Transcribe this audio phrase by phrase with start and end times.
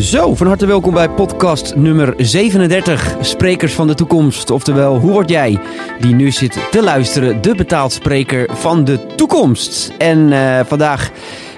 [0.00, 4.50] Zo, van harte welkom bij podcast nummer 37, Sprekers van de Toekomst.
[4.50, 5.58] Oftewel, hoe word jij,
[6.00, 9.92] die nu zit te luisteren, de betaald spreker van de toekomst?
[9.98, 11.10] En eh, vandaag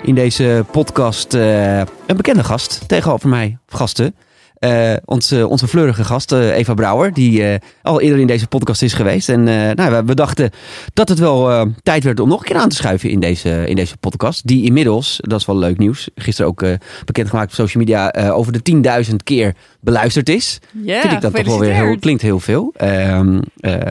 [0.02, 4.14] in deze podcast uh, een bekende gast tegenover mij, gasten.
[4.64, 8.82] Uh, onze, onze fleurige gast, uh, Eva Brouwer, die uh, al eerder in deze podcast
[8.82, 9.28] is geweest.
[9.28, 9.44] En
[9.74, 10.50] nou, we dachten
[10.94, 13.76] dat het wel tijd werd om nog een keer aan te schuiven in deze, in
[13.76, 14.46] deze podcast.
[14.46, 16.64] Die inmiddels, dat is wel leuk nieuws, gisteren ook
[17.04, 20.58] bekendgemaakt op social media, over de 10.000 keer beluisterd is.
[20.84, 22.72] Ja, vind ik dat toch wel weer heel, klinkt heel veel.
[22.76, 23.40] Ehm,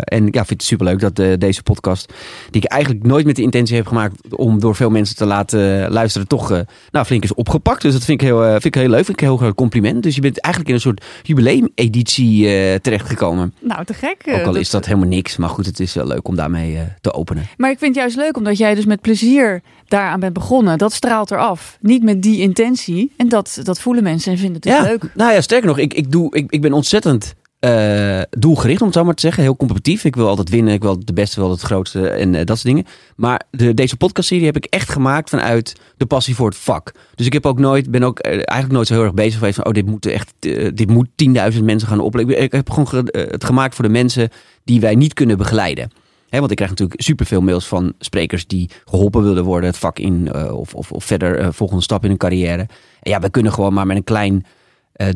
[0.04, 2.13] en ja, vind het superleuk dat deze podcast,
[2.49, 5.91] die ik eigenlijk nooit met de intentie heb gemaakt om door veel mensen te laten
[5.91, 7.82] luisteren, toch nou, flink is opgepakt.
[7.82, 10.04] Dus dat vind ik heel, vind ik heel leuk, vind ik een heel groot compliment.
[10.04, 13.54] Dus je bent eigenlijk in een soort jubileumeditie terechtgekomen.
[13.60, 14.23] Nou, te gek.
[14.40, 17.13] Ook al is dat helemaal niks, maar goed, het is wel leuk om daarmee te
[17.13, 17.48] openen.
[17.58, 20.77] Maar ik vind het juist leuk omdat jij dus met plezier daaraan bent begonnen.
[20.77, 21.77] Dat straalt eraf.
[21.82, 23.12] Niet met die intentie.
[23.18, 25.12] En dat, dat voelen mensen en vinden het dus ja, leuk.
[25.13, 28.96] Nou ja, sterker nog, ik, ik, doe, ik, ik ben ontzettend uh, doelgericht, om het
[28.96, 29.43] zo maar te zeggen.
[29.43, 30.04] Heel competitief.
[30.04, 30.74] Ik wil altijd winnen.
[30.74, 32.85] Ik wil de beste, wel het grootste en uh, dat soort dingen.
[33.15, 36.91] Maar de, deze podcastserie heb ik echt gemaakt vanuit de passie voor het vak.
[37.15, 39.55] Dus ik heb ook nooit, ben ook uh, eigenlijk nooit zo heel erg bezig geweest
[39.55, 40.34] van, oh, dit moet echt,
[40.74, 41.07] dit moet
[41.54, 42.41] 10.000 mensen gaan opleiden.
[42.41, 44.29] Ik heb gewoon ge het gemaakt voor de mensen
[44.63, 45.91] die wij niet kunnen begeleiden.
[46.29, 49.99] He, want ik krijg natuurlijk superveel mails van sprekers die geholpen willen worden het vak
[49.99, 52.68] in of, of, of verder volgende stap in hun carrière.
[52.99, 54.46] En ja, we kunnen gewoon maar met een klein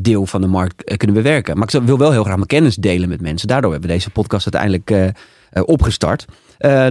[0.02, 1.58] deel van de markt uh, kunnen bewerken.
[1.58, 3.48] Maar ik wil wel heel graag mijn kennis delen met mensen.
[3.48, 5.16] Daardoor hebben we deze podcast uiteindelijk
[5.54, 6.26] uh, opgestart.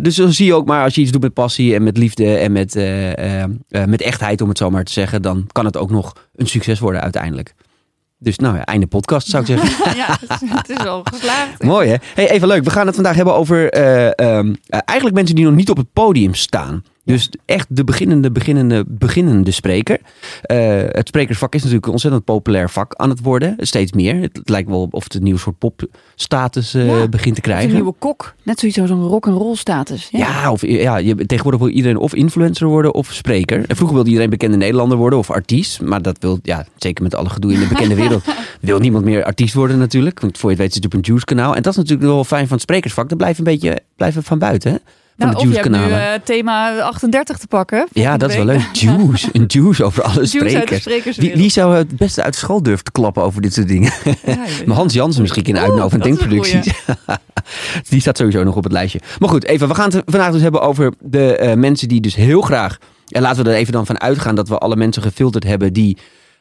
[0.03, 2.36] dus dan zie je ook maar als je iets doet met passie en met liefde
[2.36, 2.75] en met,
[3.86, 6.78] met echtheid, om het zo maar te zeggen, dan kan het ook nog een succes
[6.78, 7.55] worden uiteindelijk.
[8.19, 9.97] Dus nou ja, einde podcast zou ik zeggen.
[10.03, 11.62] ja, het is wel geslaagd.
[11.62, 11.97] Mooi hè?
[12.14, 12.64] Hey, even leuk.
[12.64, 13.81] We gaan het vandaag hebben over
[14.36, 16.83] um, eigenlijk mensen die nog niet op het podium staan.
[17.05, 19.98] Dus echt de beginnende, beginnende, beginnende spreker.
[20.50, 23.56] Uh, het sprekersvak is natuurlijk een ontzettend populair vak aan het worden.
[23.58, 24.20] Steeds meer.
[24.20, 27.69] Het lijkt wel of het een nieuw soort popstatus uh, ja, begint te krijgen.
[27.69, 28.34] Een nieuwe kok.
[28.42, 30.08] Net zoiets als een rock-and-roll status.
[30.11, 33.64] Ja, ja, of, ja je, tegenwoordig wil iedereen of influencer worden of spreker.
[33.68, 35.80] En vroeger wilde iedereen bekende Nederlander worden of artiest.
[35.80, 38.24] Maar dat wil, ja, zeker met alle gedoe in de bekende wereld,
[38.61, 40.20] wil niemand meer artiest worden natuurlijk.
[40.20, 41.56] Want voor je het weet zit het op een juice kanaal.
[41.56, 43.08] En dat is natuurlijk wel fijn van het sprekersvak.
[43.08, 44.73] Dat blijft een beetje blijven van buiten.
[44.73, 44.79] Hè?
[45.19, 47.86] Van nou, de juice nu uh, thema 38 te pakken.
[47.92, 48.61] Ja, dat is wel leuk.
[48.73, 49.29] Juice.
[49.33, 51.17] Een juice over alle sprekers.
[51.17, 53.92] Wie, wie, zou het beste uit school durven te klappen over dit soort dingen?
[54.27, 54.36] Ja,
[54.67, 56.73] maar Hans Jansen misschien in uitnodigen van Denkproducties.
[57.89, 59.01] die staat sowieso nog op het lijstje.
[59.19, 62.14] Maar goed, even, we gaan het vandaag dus hebben over de uh, mensen die dus
[62.14, 62.79] heel graag...
[63.08, 65.98] En laten we er even dan van uitgaan dat we alle mensen gefilterd hebben die...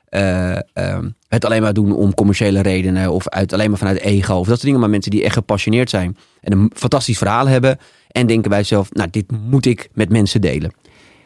[0.10, 0.98] Uh, uh,
[1.28, 4.48] het alleen maar doen om commerciële redenen of uit, alleen maar vanuit ego of dat
[4.48, 4.80] soort dingen.
[4.80, 7.78] Maar mensen die echt gepassioneerd zijn en een fantastisch verhaal hebben
[8.14, 10.74] en denken bij zichzelf, nou dit moet ik met mensen delen.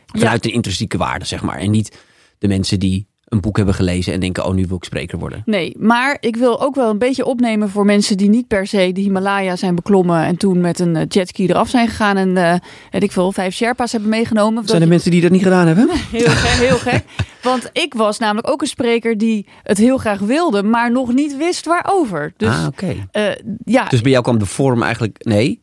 [0.05, 0.49] Vanuit ja.
[0.49, 1.57] de intrinsieke waarde, zeg maar.
[1.57, 1.97] En niet
[2.37, 5.41] de mensen die een boek hebben gelezen en denken, oh nu wil ik spreker worden.
[5.45, 8.91] Nee, maar ik wil ook wel een beetje opnemen voor mensen die niet per se
[8.91, 12.55] de Himalaya zijn beklommen en toen met een jetski eraf zijn gegaan en uh,
[12.91, 14.67] weet ik veel, vijf Sherpa's hebben meegenomen.
[14.67, 15.89] Zijn er mensen die dat niet gedaan hebben?
[16.11, 17.03] heel gek, heel gek.
[17.41, 21.37] Want ik was namelijk ook een spreker die het heel graag wilde, maar nog niet
[21.37, 22.33] wist waarover.
[22.37, 22.97] Dus, ah, oké.
[23.11, 23.29] Okay.
[23.29, 23.85] Uh, ja.
[23.89, 25.61] Dus bij jou kwam de vorm eigenlijk, nee,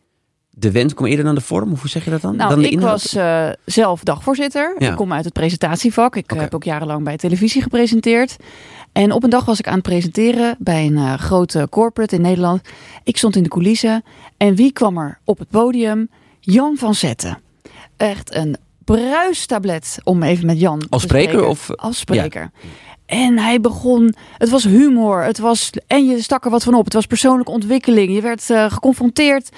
[0.54, 1.72] de wens kwam eerder dan de vorm?
[1.72, 2.36] Of hoe zeg je dat dan?
[2.36, 4.74] Nou, dan de ik was uh, zelf dagvoorzitter.
[4.78, 4.90] Ja.
[4.90, 6.16] Ik kom uit het presentatievak.
[6.16, 6.42] Ik okay.
[6.42, 8.36] heb ook jarenlang bij televisie gepresenteerd.
[8.92, 12.20] En op een dag was ik aan het presenteren bij een uh, grote corporate in
[12.20, 12.60] Nederland.
[13.02, 14.04] Ik stond in de coulissen.
[14.36, 16.08] En wie kwam er op het podium?
[16.40, 17.38] Jan van Zetten.
[17.96, 21.30] Echt een bruistablet, om even met Jan Als te spreker?
[21.30, 21.48] spreken.
[21.48, 21.70] Of?
[21.76, 22.40] Als spreker.
[22.40, 22.68] Ja.
[23.06, 26.84] En hij begon, het was humor, het was, en je stak er wat van op.
[26.84, 28.14] Het was persoonlijke ontwikkeling.
[28.14, 29.48] Je werd uh, geconfronteerd,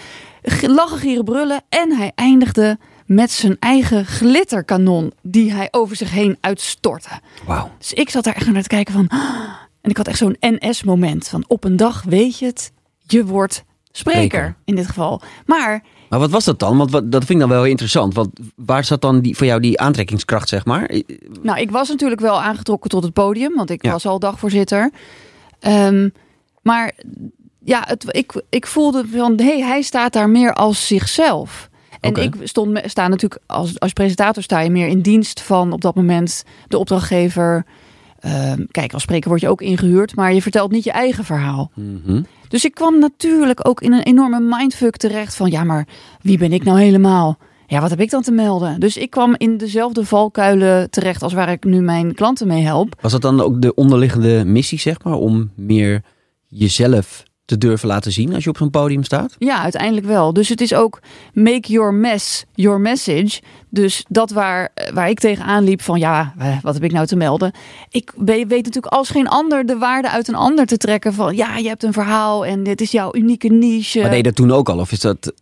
[0.61, 1.63] lachen, gieren, brullen.
[1.69, 7.21] En hij eindigde met zijn eigen glitterkanon die hij over zich heen uitstortte.
[7.47, 7.71] Wauw.
[7.79, 9.09] Dus ik zat daar echt naar te kijken van,
[9.81, 12.73] en ik had echt zo'n NS-moment van op een dag weet je het,
[13.07, 14.57] je wordt spreker, spreker.
[14.65, 15.21] in dit geval.
[15.47, 16.77] Maar maar wat was dat dan?
[16.77, 18.15] Want wat, dat vind ik dan wel heel interessant.
[18.15, 20.91] Want waar zat dan die, voor jou die aantrekkingskracht, zeg maar?
[21.43, 23.91] Nou, ik was natuurlijk wel aangetrokken tot het podium, want ik ja.
[23.91, 24.91] was al dagvoorzitter.
[25.61, 26.13] Um,
[26.63, 26.93] maar
[27.67, 31.69] ja, het, ik, ik voelde van, hé, hey, hij staat daar meer als zichzelf.
[32.01, 32.25] En okay.
[32.25, 35.95] ik stond, sta natuurlijk als, als presentator sta je meer in dienst van op dat
[35.95, 37.67] moment de opdrachtgever.
[38.27, 41.71] Um, kijk, als spreker word je ook ingehuurd, maar je vertelt niet je eigen verhaal.
[41.75, 42.27] Mm -hmm.
[42.49, 45.87] Dus ik kwam natuurlijk ook in een enorme mindfuck terecht van ja, maar
[46.21, 47.39] wie ben ik nou helemaal?
[47.67, 48.81] Ja, wat heb ik dan te melden?
[48.81, 52.97] Dus ik kwam in dezelfde valkuilen terecht als waar ik nu mijn klanten mee help.
[53.01, 56.03] Was dat dan ook de onderliggende missie, zeg maar, om meer
[56.47, 59.35] jezelf te durven laten zien als je op zo'n podium staat?
[59.39, 60.33] Ja, uiteindelijk wel.
[60.33, 61.01] Dus het is ook
[61.33, 63.41] make your mess your message.
[63.69, 67.17] Dus dat waar, waar ik tegenaan liep van ja, eh, wat heb ik nou te
[67.17, 67.53] melden?
[67.91, 71.57] Ik weet natuurlijk als geen ander de waarde uit een ander te trekken van ja,
[71.57, 74.01] je hebt een verhaal en dit is jouw unieke niche.
[74.01, 74.79] Maar deed je dat toen ook al?
[74.79, 75.33] Of is dat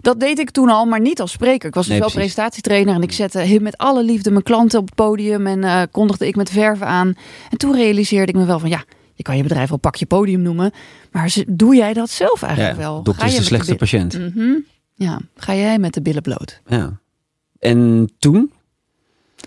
[0.00, 1.68] dat deed ik toen al, maar niet als spreker.
[1.68, 4.94] Ik was dus wel presentatietrainer en ik zette met alle liefde mijn klanten op het
[4.94, 7.14] podium en uh, kondigde ik met verven aan.
[7.50, 8.84] En toen realiseerde ik me wel van ja,
[9.16, 10.72] je kan je bedrijf wel pak je podium noemen,
[11.12, 13.02] maar doe jij dat zelf eigenlijk wel?
[13.02, 14.18] Dokter is de slechtste patiënt.
[14.18, 14.54] Mhm.
[14.94, 16.60] Ja, ga jij met de billen bloot?
[16.66, 16.98] Ja.
[17.58, 18.52] En toen?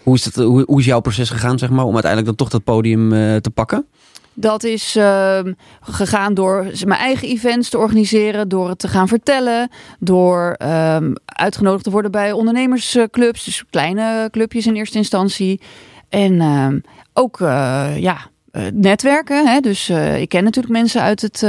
[0.04, 2.50] Hoe is, dat, hoe, hoe is jouw proces gegaan, zeg maar, om uiteindelijk dan toch
[2.50, 3.86] dat podium uh, te pakken?
[4.34, 5.40] Dat is uh,
[5.82, 9.70] gegaan door mijn eigen events te organiseren, door het te gaan vertellen,
[10.00, 15.62] door um, uitgenodigd te worden bij ondernemersclubs, dus kleine clubjes in eerste instantie.
[16.10, 16.82] En um,
[17.14, 18.30] ook uh, ja,
[18.74, 19.48] netwerken.
[19.48, 19.60] Hè?
[19.60, 21.44] Dus uh, ik ken natuurlijk mensen uit het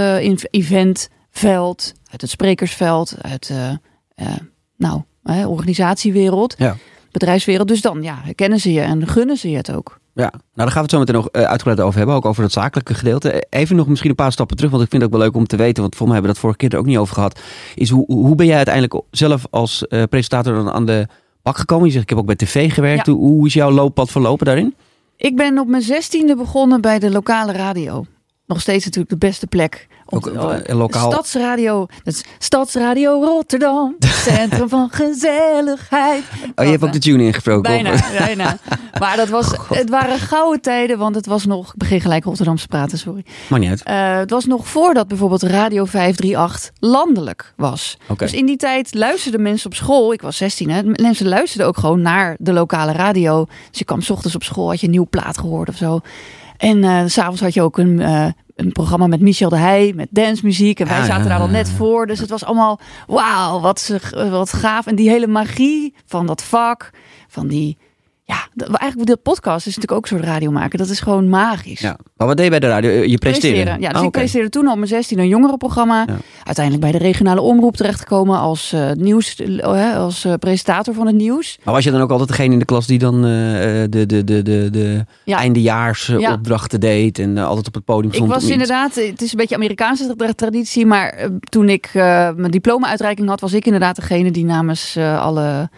[0.51, 3.53] eventveld, uit het sprekersveld, uit
[4.77, 5.03] nou,
[5.47, 6.77] organisatiewereld, ja.
[7.11, 7.69] bedrijfswereld.
[7.69, 10.01] Dus dan ja, kennen ze je en gunnen ze je het ook.
[10.15, 12.17] Ja, nou daar gaan we het zo meteen nog uh, uitgebreid over hebben.
[12.17, 13.47] Ook over het zakelijke gedeelte.
[13.51, 14.71] Even nog misschien een paar stappen terug.
[14.71, 15.83] Want ik vind het ook wel leuk om te weten.
[15.83, 17.41] Want voor mij hebben we dat vorige keer er ook niet over gehad.
[17.75, 21.07] Is hoe, hoe ben jij uiteindelijk zelf als uh, presentator dan aan de
[21.43, 21.87] bak gekomen?
[21.87, 23.07] Je zegt ik heb ook bij tv gewerkt.
[23.07, 23.13] Ja.
[23.13, 24.75] Hoe is jouw looppad verlopen daarin?
[25.21, 28.05] Ik ben op mijn zestiende begonnen bij de lokale radio.
[28.51, 31.11] Nog steeds natuurlijk de beste plek ook, uh, lokaal.
[31.11, 31.87] Stadsradio.
[32.39, 33.97] Stadsradio Rotterdam.
[34.27, 36.23] Centrum van gezelligheid.
[36.55, 37.63] Oh, je hebt ook de tune ingesproken.
[37.63, 37.95] Bijna,
[38.27, 38.59] bijna.
[38.99, 41.69] Maar dat was, oh, het waren gouden tijden, want het was nog...
[41.69, 43.25] Ik begin gelijk Rotterdamse praten, sorry.
[43.49, 43.83] Maar niet uit.
[43.89, 47.99] Uh, het was nog voordat bijvoorbeeld Radio 538 landelijk was.
[48.03, 48.29] Okay.
[48.29, 50.13] Dus in die tijd luisterden mensen op school...
[50.13, 50.83] Ik was 16, hè.
[50.83, 53.47] Mensen luisterden ook gewoon naar de lokale radio.
[53.71, 56.01] Dus je kwam s ochtends op school, had je een nieuw plaat gehoord of zo.
[56.61, 60.09] En uh, s'avonds had je ook een, uh, een programma met Michel de Heij, met
[60.11, 60.81] dancemuziek.
[60.81, 62.07] En wij zaten daar al net voor.
[62.07, 63.95] Dus het was allemaal, wauw, wat,
[64.31, 64.87] wat gaaf.
[64.87, 66.91] En die hele magie van dat vak,
[67.29, 67.79] van die
[68.31, 70.79] ja, eigenlijk de podcast is natuurlijk ook een soort radio maken.
[70.79, 71.81] Dat is gewoon magisch.
[71.81, 71.97] Ja.
[72.17, 72.91] Maar wat deed je bij de radio?
[72.91, 73.77] Je presenteerde?
[73.79, 76.05] Ja, dus oh, ik presenteerde toen al mijn 16 een jongerenprogramma.
[76.07, 76.17] Ja.
[76.45, 81.17] Uiteindelijk bij de regionale omroep terechtgekomen als uh, nieuws, uh, als uh, presentator van het
[81.17, 81.59] nieuws.
[81.65, 84.25] Maar was je dan ook altijd degene in de klas die dan de, de, de,
[84.25, 85.39] de, de ja.
[85.39, 88.29] eindejaarsopdrachten deed en altijd op het podium stond?
[88.29, 93.41] Ik was inderdaad, het is een beetje Amerikaanse traditie, maar toen ik mijn diploma-uitreiking had,
[93.41, 95.69] was ik inderdaad degene die namens alle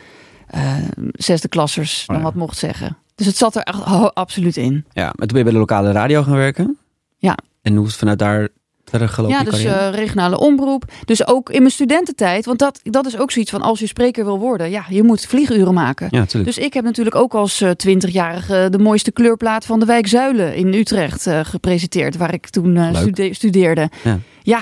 [0.55, 0.75] uh,
[1.13, 2.97] zesde klassers dan oh wat mocht zeggen.
[3.15, 3.85] Dus het zat er echt
[4.15, 4.85] absoluut in.
[4.93, 6.79] Ja, maar toen ben je bij de lokale radio gaan werken?
[7.19, 7.39] Ja.
[7.63, 8.49] En hoe is het vanuit daar
[8.85, 9.37] verder gelopen?
[9.37, 10.85] Ja, dus uh, regionale omroep.
[11.05, 14.25] Dus ook in mijn studententijd, want dat, dat is ook zoiets van als je spreker
[14.25, 16.09] wil worden, ja, je moet vlieguren maken.
[16.11, 20.07] Ja, dus ik heb natuurlijk ook als twintigjarige uh, de mooiste kleurplaat van de wijk
[20.07, 23.91] Zuilen in Utrecht gepresenteerd, waar ik toen stude studeerde.
[24.03, 24.19] Ja.
[24.43, 24.61] ja.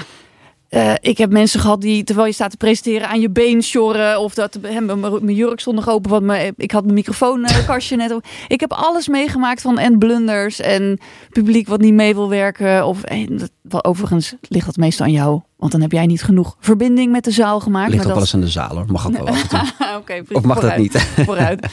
[0.70, 4.20] Uh, ik heb mensen gehad die, terwijl je staat te presenteren, aan je been sjorren.
[4.20, 4.58] Of dat
[5.00, 8.24] mijn jurk stond nog open, want mijn, ik had mijn microfoonkastje net op.
[8.48, 10.98] Ik heb alles meegemaakt van en blunders en
[11.30, 12.86] publiek wat niet mee wil werken.
[12.86, 17.12] Of, en, overigens ligt dat meestal aan jou, want dan heb jij niet genoeg verbinding
[17.12, 17.90] met de zaal gemaakt.
[17.90, 19.28] Ligt ook wel eens aan de zaal hoor, mag ook wel
[19.98, 20.98] okay, Of mag dat niet?
[21.26, 21.60] vooruit.
[21.60, 21.70] Maar,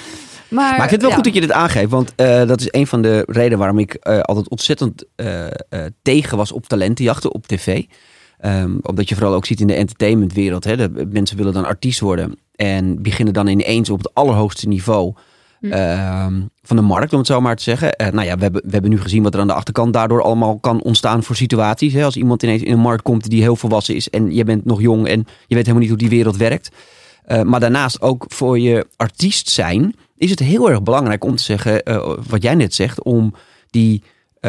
[0.48, 1.92] maar, ik vind het wel goed dat je dit aangeeft.
[1.92, 5.46] Want uh, dat is een van de redenen waarom ik uh, altijd ontzettend uh,
[6.02, 7.84] tegen was op talentenjachten op tv.
[8.45, 10.63] Um, omdat je vooral ook ziet in de entertainmentwereld.
[10.63, 12.38] Hè, de mensen willen dan artiest worden.
[12.56, 15.13] En beginnen dan ineens op het allerhoogste niveau
[15.60, 15.66] hm.
[15.66, 16.28] uh,
[16.62, 17.94] van de markt, om het zo maar te zeggen.
[18.01, 20.22] Uh, nou ja, we hebben, we hebben nu gezien wat er aan de achterkant daardoor
[20.22, 21.94] allemaal kan ontstaan voor situaties.
[21.94, 22.03] Hè?
[22.03, 24.82] Als iemand ineens in een markt komt die heel volwassen is en je bent nog
[24.82, 26.70] jong en je weet helemaal niet hoe die wereld werkt.
[27.27, 31.44] Uh, maar daarnaast ook voor je artiest zijn is het heel erg belangrijk om te
[31.44, 33.34] zeggen, uh, wat jij net zegt, om
[33.70, 34.03] die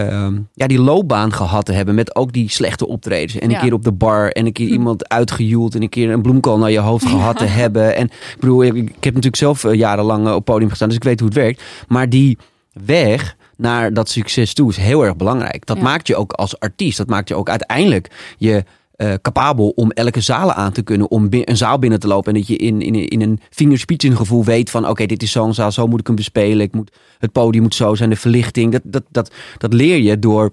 [0.05, 3.39] uh, ja, die loopbaan gehad te hebben met ook die slechte optredens.
[3.39, 4.73] En een keer op de bar en een keer hm.
[4.73, 7.97] iemand uitgejoeld en een keer een bloemkool naar je hoofd gehad te hebben.
[7.97, 10.97] En ik bedoel, ik, ik heb natuurlijk zelf uh, jarenlang uh, op podium gestaan, dus
[10.97, 11.63] ik weet hoe het werkt.
[11.89, 12.39] Maar die
[12.73, 15.67] weg naar dat succes toe is heel erg belangrijk.
[15.67, 18.65] Dat maakt je ook als artiest, dat maakt je ook uiteindelijk je
[18.99, 21.11] uh, capabel om elke zaal aan te kunnen.
[21.11, 22.33] Om een zaal binnen te lopen.
[22.33, 24.89] En dat je in, in, in een fingerspitsen gevoel weet van...
[24.89, 26.61] oké, dit is zo'n zaal, zo moet ik hem bespelen.
[26.61, 28.73] Ik moet, het podium moet zo zijn, de verlichting.
[28.73, 30.53] Dat, dat, dat, dat leer je door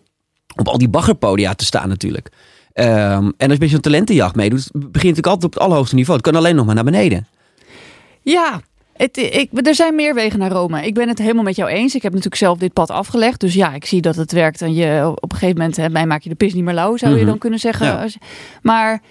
[0.55, 2.29] op al die baggerpodia te staan natuurlijk.
[2.73, 4.69] Um, en als je zo'n talentenjacht meedoet...
[4.73, 6.17] begint het altijd op het allerhoogste niveau.
[6.17, 7.27] Het kan alleen nog maar naar beneden.
[8.21, 8.61] Ja,
[8.95, 10.85] het, ik, er zijn meer wegen naar Rome.
[10.85, 11.95] Ik ben het helemaal met jou eens.
[11.95, 13.39] Ik heb natuurlijk zelf dit pad afgelegd.
[13.39, 14.61] Dus ja, ik zie dat het werkt.
[14.61, 16.97] En je, op een gegeven moment, hè, mij maak je de pis niet meer lauw,
[16.97, 17.27] zou je mhm.
[17.27, 18.11] dan kunnen zeggen.
[18.61, 19.01] Maar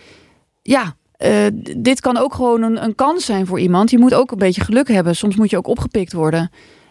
[0.62, 3.90] ja, uh, dit kan ook gewoon een, een, kans zijn voor iemand.
[3.90, 5.16] Je moet ook een beetje geluk hebben.
[5.16, 6.50] Soms moet je ook opgepikt worden.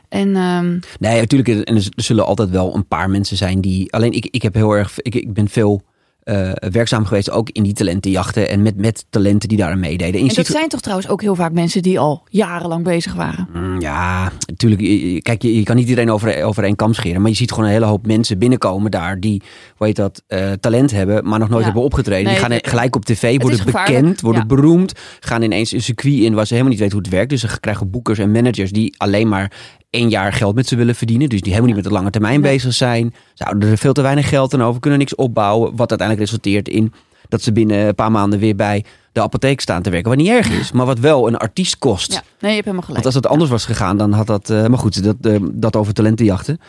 [0.09, 0.79] En, um...
[0.99, 1.67] Nee, natuurlijk.
[1.67, 3.93] En er zullen altijd wel een paar mensen zijn die.
[3.93, 4.99] Alleen ik, ik heb heel erg.
[5.01, 5.81] Ik, ik ben veel
[6.25, 10.21] uh, werkzaam geweest, ook in die talentenjachten en met, met talenten die daar aan meededen.
[10.21, 13.47] En, dat zijn toch trouwens ook heel vaak mensen die al jarenlang bezig waren?
[13.53, 14.81] Mm, ja, natuurlijk.
[15.23, 17.65] Kijk, je, je, kan niet iedereen over, over één kam scheren, maar je ziet gewoon
[17.65, 19.41] een hele hoop mensen binnenkomen daar die,
[19.75, 22.31] hoe heet dat, uh, talent hebben, maar nog nooit hebben opgetreden.
[22.31, 26.45] die gaan gelijk op tv, worden bekend, worden beroemd, gaan ineens een circuit in waar
[26.45, 27.29] ze helemaal niet weten hoe het werkt.
[27.29, 29.51] Dus ze krijgen boekers en managers die alleen maar
[29.93, 31.29] één jaar geld met ze willen verdienen.
[31.29, 33.13] Dus die helemaal niet met de lange termijn bezig zijn.
[33.33, 35.75] Ze houden er veel te weinig geld aan over, kunnen niks opbouwen.
[35.75, 36.93] Wat uiteindelijk resulteert in
[37.29, 40.09] dat ze binnen een paar maanden weer bij de apotheek staan te werken.
[40.09, 42.13] Wat niet erg is, maar wat wel een artiest kost.
[42.13, 43.03] Ja, nee, je hebt helemaal gelijk.
[43.03, 44.49] Want als het anders was gegaan, dan had dat...
[44.49, 46.59] Uh, maar goed, dat, uh, dat over talentenjachten.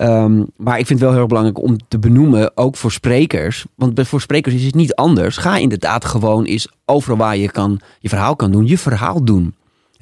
[0.00, 3.64] Um, maar ik vind het wel heel erg belangrijk om te benoemen, ook voor sprekers.
[3.74, 5.36] Want voor sprekers is het niet anders.
[5.36, 9.54] Ga inderdaad gewoon eens overal waar je kan, je verhaal kan doen, je verhaal doen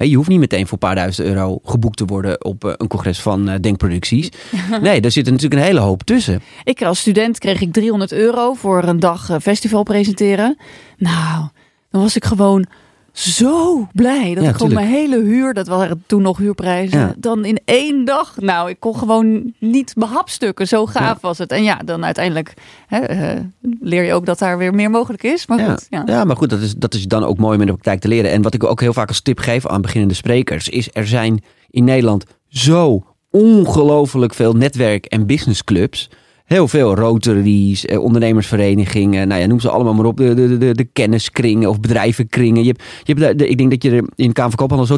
[0.07, 2.87] je hoeft niet meteen voor een paar duizend euro geboekt te worden op eh, een
[2.87, 4.29] congres van uh, Denkproducties.
[4.81, 6.41] Nee, daar zit er natuurlijk een hele hoop tussen.
[6.63, 10.57] Ik als student kreeg ik 300 euro voor een dag eh, festival presenteren.
[10.97, 11.47] Nou,
[11.89, 12.65] dan was ik gewoon
[13.11, 17.59] zo blij dat ik gewoon mijn hele huur, dat waren toen nog huurprijzen, dan in
[17.65, 20.67] één dag, nou, ik kon gewoon niet behapstukken.
[20.67, 21.51] Zo gaaf was het.
[21.51, 22.53] En ja, dan uiteindelijk
[22.87, 23.39] hè, uh,
[23.81, 25.47] leer je ook dat daar weer meer mogelijk is.
[25.47, 26.03] Maar goed, ja.
[26.05, 28.07] ja, maar goed, dat is, dat is dan ook mooi om in de praktijk te
[28.07, 28.31] leren.
[28.31, 31.43] En wat ik ook heel vaak als tip geef aan beginnende sprekers, is er zijn
[31.69, 36.09] in Nederland zo ongelooflijk veel netwerk- en businessclubs
[36.49, 40.17] heel veel rotaries, eh, ondernemersverenigingen, nou ja, noem ze allemaal maar op.
[40.17, 42.63] De, de, de, de kenniskringen of bedrijvenkringen.
[42.63, 44.97] Je hebt, je hebt, ik denk dat je er in Kamerkoophandel zo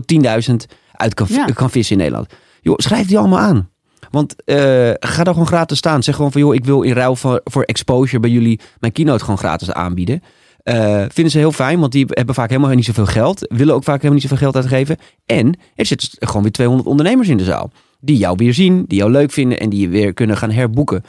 [0.50, 0.56] 10.000
[0.92, 2.34] uit kan, kan vissen in Nederland.
[2.62, 3.70] Joh, schrijf die allemaal aan.
[4.12, 4.56] Want uh,
[5.00, 6.04] ga daar gewoon gratis staan.
[6.04, 9.24] Zeg gewoon van, joh, ik wil in ruil voor, voor exposure bij jullie mijn keynote
[9.24, 10.22] gewoon gratis aanbieden.
[10.64, 13.46] Uh, vinden ze heel fijn, want die hebben vaak helemaal niet zoveel geld.
[13.50, 14.98] Willen ook vaak helemaal niet zoveel geld uitgeven.
[15.26, 17.72] En er zitten gewoon weer 200 ondernemers in de zaal.
[18.00, 21.04] Die jou weer zien, die jou leuk vinden en die je weer kunnen gaan herboeken.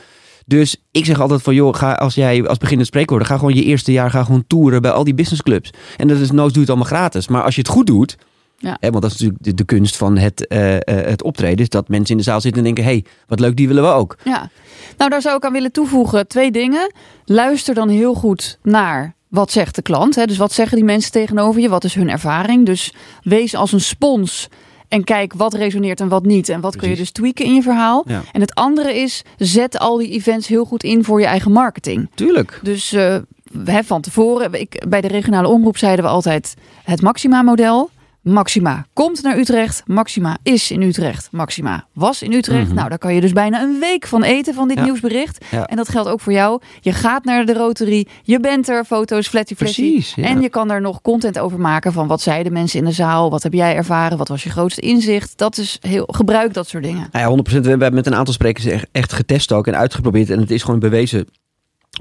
[0.47, 3.63] Dus ik zeg altijd van, joh, ga, als jij als beginnend spreekwoord, ga gewoon je
[3.63, 5.71] eerste jaar ga gewoon toeren bij al die businessclubs.
[5.97, 7.29] En dat is nooit doe het allemaal gratis.
[7.29, 8.17] Maar als je het goed doet,
[8.63, 8.77] ja.
[8.81, 11.59] Hè, want dat is natuurlijk de, kunst van het, uh, het optreden.
[11.59, 13.83] Is dat mensen in de zaal zitten en denken: hé, hey, wat leuk, die willen
[13.83, 14.17] we ook.
[14.25, 14.51] Ja,
[14.97, 16.93] nou daar zou ik aan willen toevoegen twee dingen.
[17.25, 20.15] Luister dan heel goed naar wat zegt de klant.
[20.15, 20.25] Hè?
[20.25, 21.69] Dus wat zeggen die mensen tegenover je?
[21.69, 22.67] Wat is hun ervaring?
[22.67, 24.49] Dus wees als een spons
[24.93, 26.49] en kijk wat resoneert en wat niet.
[26.49, 28.05] En wat kun je dus tweaken in je verhaal.
[28.33, 32.09] En het andere is, zet al die events heel goed in voor je eigen marketing.
[32.15, 32.61] Tuurlijk.
[32.63, 33.17] Dus uh,
[33.65, 37.91] van tevoren, ik, bij de regionale omroep zeiden we altijd het Maxima-model.
[38.23, 39.83] Maxima komt naar Utrecht.
[39.87, 41.29] Maxima is in Utrecht.
[41.31, 42.67] Maxima was in Utrecht.
[42.67, 42.75] Mhm.
[42.75, 45.45] Nou, daar kan je dus bijna een week van eten van dit nieuwsbericht.
[45.67, 46.61] En dat geldt ook voor jou.
[46.81, 48.07] Je gaat naar de Rotary.
[48.23, 48.85] Je bent er.
[48.85, 49.81] Foto's, flatty flatty.
[49.81, 52.93] Precies, En je kan daar nog content over maken van wat zeiden mensen in de
[52.93, 53.31] zaal.
[53.31, 54.19] Wat heb jij ervaren?
[54.19, 55.39] Wat was je grootste inzicht?
[55.39, 57.09] Dat is heel gebruik dat soort dingen.
[57.13, 57.61] Nou ja, 100%.
[57.61, 60.31] We hebben met een aantal sprekers echt getest ook en uitgeprobeerd.
[60.31, 61.27] En het is gewoon een bewezen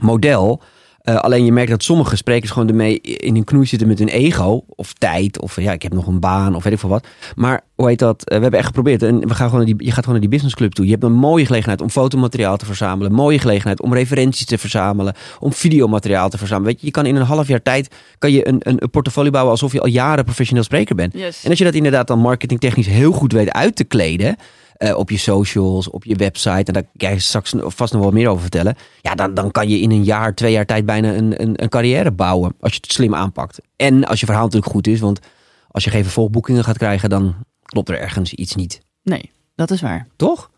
[0.01, 0.61] model
[1.03, 4.07] uh, alleen je merkt dat sommige sprekers gewoon ermee in een knoei zitten met hun
[4.07, 4.63] ego.
[4.67, 5.41] Of tijd.
[5.41, 6.55] Of ja, ik heb nog een baan.
[6.55, 7.07] Of weet ik veel wat.
[7.35, 8.21] Maar hoe heet dat?
[8.21, 9.03] Uh, we hebben echt geprobeerd.
[9.03, 10.85] En we gaan gewoon naar die, je gaat gewoon naar die businessclub toe.
[10.85, 13.11] Je hebt een mooie gelegenheid om fotomateriaal te verzamelen.
[13.11, 15.15] Mooie gelegenheid om referenties te verzamelen.
[15.39, 16.71] Om videomateriaal te verzamelen.
[16.71, 19.31] Weet je, je kan in een half jaar tijd kan je een, een, een portfolio
[19.31, 21.15] bouwen alsof je al jaren professioneel spreker bent.
[21.15, 24.35] En als je dat inderdaad dan marketingtechnisch heel goed weet uit te kleden.
[24.83, 26.63] Uh, op je socials, op je website.
[26.63, 28.75] En daar ga je straks vast nog wel meer over vertellen.
[29.01, 31.69] Ja, dan, dan kan je in een jaar, twee jaar tijd bijna een, een, een
[31.69, 32.53] carrière bouwen.
[32.59, 33.61] Als je het slim aanpakt.
[33.75, 34.99] En als je verhaal natuurlijk goed is.
[34.99, 35.19] Want
[35.67, 38.81] als je geen vervolgboekingen gaat krijgen, dan klopt er ergens iets niet.
[39.03, 40.07] Nee, dat is waar.
[40.15, 40.49] Toch?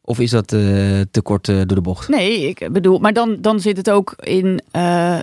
[0.00, 0.60] Of is dat uh,
[1.10, 2.08] te kort uh, door de bocht?
[2.08, 4.62] Nee, ik bedoel, maar dan, dan zit het ook in,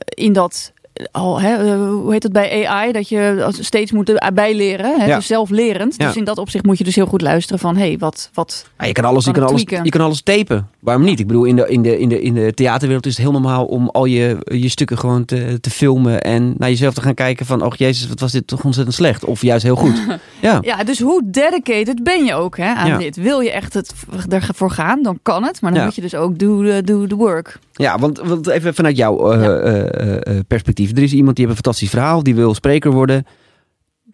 [0.04, 0.74] in dat
[1.12, 5.00] al, hè, eh, hoe heet het bij AI, dat je steeds moet bijleren.
[5.00, 5.05] Hè?
[5.05, 5.15] Ja.
[5.15, 6.00] Dus zelflerend.
[6.00, 8.65] Dus in dat opzicht moet je dus heel goed luisteren van, hé, hey, wat, wat
[8.79, 10.70] ja, je kan alles, je kan alles, je kan alles tapen.
[10.79, 11.20] Waarom niet?
[11.20, 13.65] Ik bedoel, in de, in de, in de, in de theaterwereld is het heel normaal
[13.65, 17.46] om al je, je stukken gewoon te, te filmen en naar jezelf te gaan kijken
[17.46, 19.25] van, oh jezus, wat was dit toch ontzettend slecht?
[19.25, 20.01] Of juist heel goed.
[20.39, 20.58] ja.
[20.62, 23.15] ja, dus hoe dedicated ben je ook hè, aan dit?
[23.15, 23.93] Wil je echt het
[24.29, 25.62] ervoor gaan, dan kan het.
[25.62, 27.60] Maar dan moet je dus ook do, do the work.
[27.82, 30.92] Ja, want, want even vanuit jouw uh, perspectief.
[30.92, 33.26] Er is iemand die heeft een fantastisch verhaal, die wil spreker worden.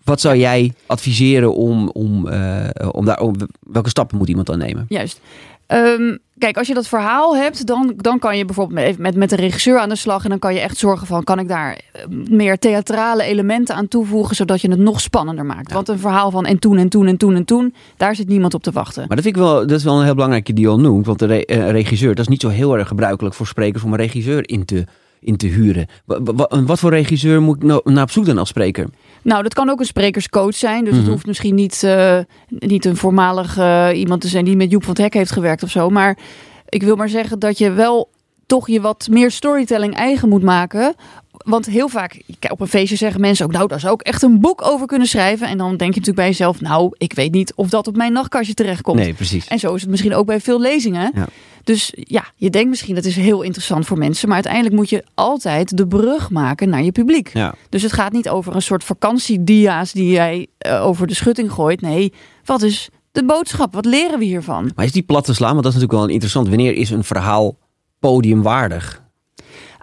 [0.04, 2.28] Wat zou jij adviseren om, om,
[2.92, 4.86] om daar, om, welke stappen moet iemand dan nemen?
[4.88, 5.22] Juist.
[5.74, 9.36] Um, kijk, als je dat verhaal hebt, dan, dan kan je bijvoorbeeld met, met de
[9.36, 10.24] regisseur aan de slag.
[10.24, 11.82] En dan kan je echt zorgen van, kan ik daar
[12.30, 15.74] meer theatrale elementen aan toevoegen, zodat je het nog spannender maakt.
[15.74, 18.54] Want een verhaal van en toen en toen en toen en toen, daar zit niemand
[18.54, 19.06] op te wachten.
[19.08, 21.06] Maar dat vind ik wel, dat is wel een heel belangrijke die je al noemt.
[21.06, 24.50] Want de regisseur, dat is niet zo heel erg gebruikelijk voor sprekers om een regisseur
[24.50, 24.86] in te
[25.20, 25.88] in te huren.
[26.66, 28.88] Wat, voor regisseur moet ik nou naar op zoek dan als spreker?
[29.22, 30.84] Nou, dat kan ook een sprekerscoach zijn.
[30.84, 31.12] Dus het mhm.
[31.12, 32.20] hoeft misschien niet, uh,
[32.50, 35.64] niet een voormalig uh, iemand te zijn die met Joep van het Hek heeft gewerkt
[35.64, 35.90] of zo.
[35.90, 36.18] Maar
[36.70, 38.10] ik wil maar zeggen dat je wel
[38.46, 40.96] toch je wat meer storytelling eigen moet maken.
[41.46, 44.40] Want heel vaak op een feestje zeggen mensen ook, nou, daar zou ook echt een
[44.40, 45.48] boek over kunnen schrijven.
[45.48, 48.14] En dan denk je natuurlijk bij jezelf, nou, ik weet niet of dat op mijn
[48.14, 49.00] nachtkastje terechtkomt.
[49.00, 49.48] Nee, precies.
[49.48, 51.12] En zo is het misschien ook bij veel lezingen.
[51.16, 51.28] Ja.
[51.64, 55.04] Dus ja, je denkt misschien dat is heel interessant voor mensen, maar uiteindelijk moet je
[55.14, 57.34] altijd de brug maken naar je publiek.
[57.34, 57.54] Ja.
[57.70, 61.82] Dus het gaat niet over een soort vakantiedia's die jij eh, over de schutting gooit.
[61.82, 62.14] Nee,
[62.46, 63.74] wat is de boodschap?
[63.74, 64.72] Wat leren we hiervan?
[64.76, 65.52] Maar is die plat te slaan?
[65.52, 66.48] Want dat is natuurlijk wel interessant.
[66.48, 67.58] Wanneer is een verhaal
[68.00, 69.06] podiumwaardig?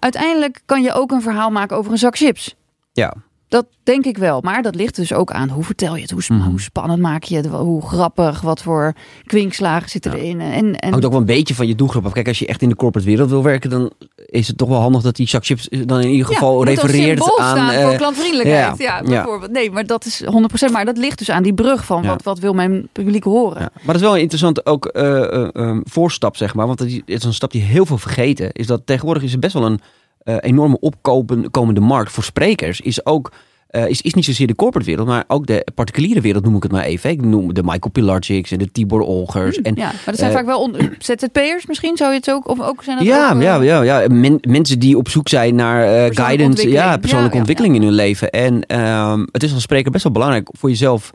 [0.04, 2.56] Uiteindelijk kan je ook een verhaal maken over een zak chips.
[2.92, 3.14] Ja.
[3.54, 4.40] Dat denk ik wel.
[4.40, 6.11] Maar dat ligt dus ook aan hoe vertel je het?
[6.11, 6.49] Hoe, sp- Mhm.
[6.49, 7.46] hoe spannend maak je het?
[7.46, 8.40] Hoe grappig?
[8.40, 8.92] Wat voor
[9.25, 10.16] kwinkslagen zitten Ja.
[10.16, 10.40] erin?
[10.40, 12.12] En, en Hangt ook wel een beetje van je doelgroep af.
[12.12, 13.90] Kijk, als je echt in de corporate wereld wil werken, dan
[14.26, 17.20] is het toch wel handig dat die zak chips dan in ieder geval als refereert
[17.23, 17.28] aan.
[17.56, 18.78] staan eh, voor klantvriendelijkheid.
[18.78, 19.02] ja, Ja, ja.
[19.23, 19.50] bijvoorbeeld.
[19.50, 20.73] Nee, maar dat is 100%.
[20.73, 22.08] Maar dat ligt dus aan die brug van Ja.
[22.08, 23.61] wat, wat wil mijn publiek horen.
[23.61, 26.66] Ja, maar dat is wel een interessant ook eh, eh, eh, voorstap, zeg maar.
[26.66, 28.52] Want het is een stap die heel veel vergeten.
[28.52, 29.80] Is dat tegenwoordig is er best wel een
[30.25, 32.81] eh, enorme opkomende markt voor sprekers.
[32.81, 33.33] Is ook
[33.75, 36.62] eh, is, is niet zozeer de corporate wereld, maar ook de particuliere wereld noem ik
[36.62, 37.11] het maar even.
[37.11, 39.61] Ik noem de Michael Pilarczyks en de Tibor Olgers.
[39.61, 42.49] En, ja, maar dat zijn eh, vaak wel ZZP'ers misschien, zou je het ook?
[42.49, 44.09] Of ook zijn dat ja, ook, ja, ja, ja.
[44.09, 47.83] Men- mensen die op zoek zijn naar eh, guidance, ja, persoonlijke Ja, ja, ontwikkeling in
[47.83, 48.31] hun leven.
[48.31, 51.11] En ehm, het is als spreker best wel belangrijk voor jezelf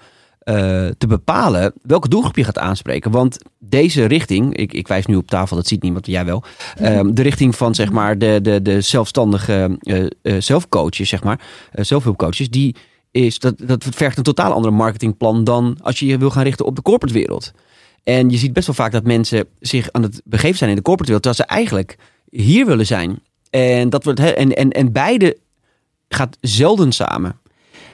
[0.50, 3.12] eh, te bepalen welke doelgroep je gaat aanspreken.
[3.12, 6.44] Want deze richting, ik, ik wijs nu op tafel, dat ziet niemand, jij wel.
[6.76, 11.40] ehm, de richting van zeg maar de, de, de zelfstandige eh eh, zelfcoaches, zeg maar,
[11.72, 12.76] zelfhulpcoaches, die
[13.12, 16.66] is dat, dat vergt een totaal ander marketingplan dan als je je wil gaan richten
[16.66, 17.52] op de corporate wereld.
[18.04, 20.82] En je ziet best wel vaak dat mensen zich aan het begeven zijn in de
[20.82, 21.98] corporate wereld, terwijl ze eigenlijk
[22.30, 23.20] hier willen zijn.
[23.50, 25.38] En, dat wordt, en, en, en beide
[26.10, 27.40] gaat zelden samen.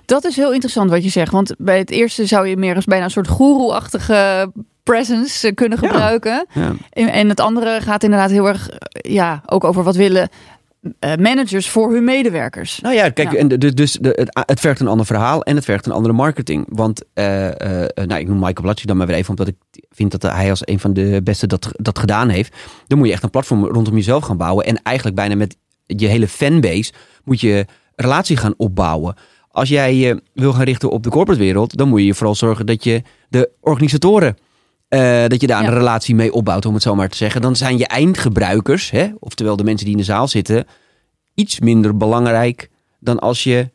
[0.06, 1.32] Dat is heel interessant wat je zegt.
[1.32, 4.52] Want bij het eerste zou je meer als bijna een soort goeroe-achtige
[4.86, 6.46] presence eh, kunnen gebruiken.
[6.54, 6.74] Ja.
[6.90, 10.30] En, en het andere gaat inderdaad heel erg, eh, ja, ook over wat willen
[11.00, 12.80] eh, managers voor hun medewerkers.
[12.80, 13.38] Nou ja, kijk, Ja.
[13.38, 16.66] En dus de, het, het vergt een ander verhaal en het vergt een andere marketing.
[16.70, 19.56] Want, nou, ik noem Michael Blatje dan maar weer even, omdat ik
[19.90, 22.56] vind dat hij als een van de beste dat, dat gedaan heeft.
[22.88, 24.66] Dan moet je echt een platform rondom jezelf gaan bouwen.
[24.66, 26.94] En eigenlijk bijna met je hele fanbase
[27.24, 27.66] moet je
[27.96, 29.16] relatie gaan opbouwen.
[29.56, 32.66] Als jij je wil gaan richten op de corporate wereld, dan moet je vooral zorgen
[32.66, 34.38] dat je de organisatoren,
[34.88, 35.68] eh, dat je daar Ja.
[35.68, 37.42] een relatie mee opbouwt, om het zo maar te zeggen.
[37.42, 40.66] Dan zijn je eindgebruikers, hè, oftewel de mensen die in de zaal zitten,
[41.36, 43.70] iets minder belangrijk dan als je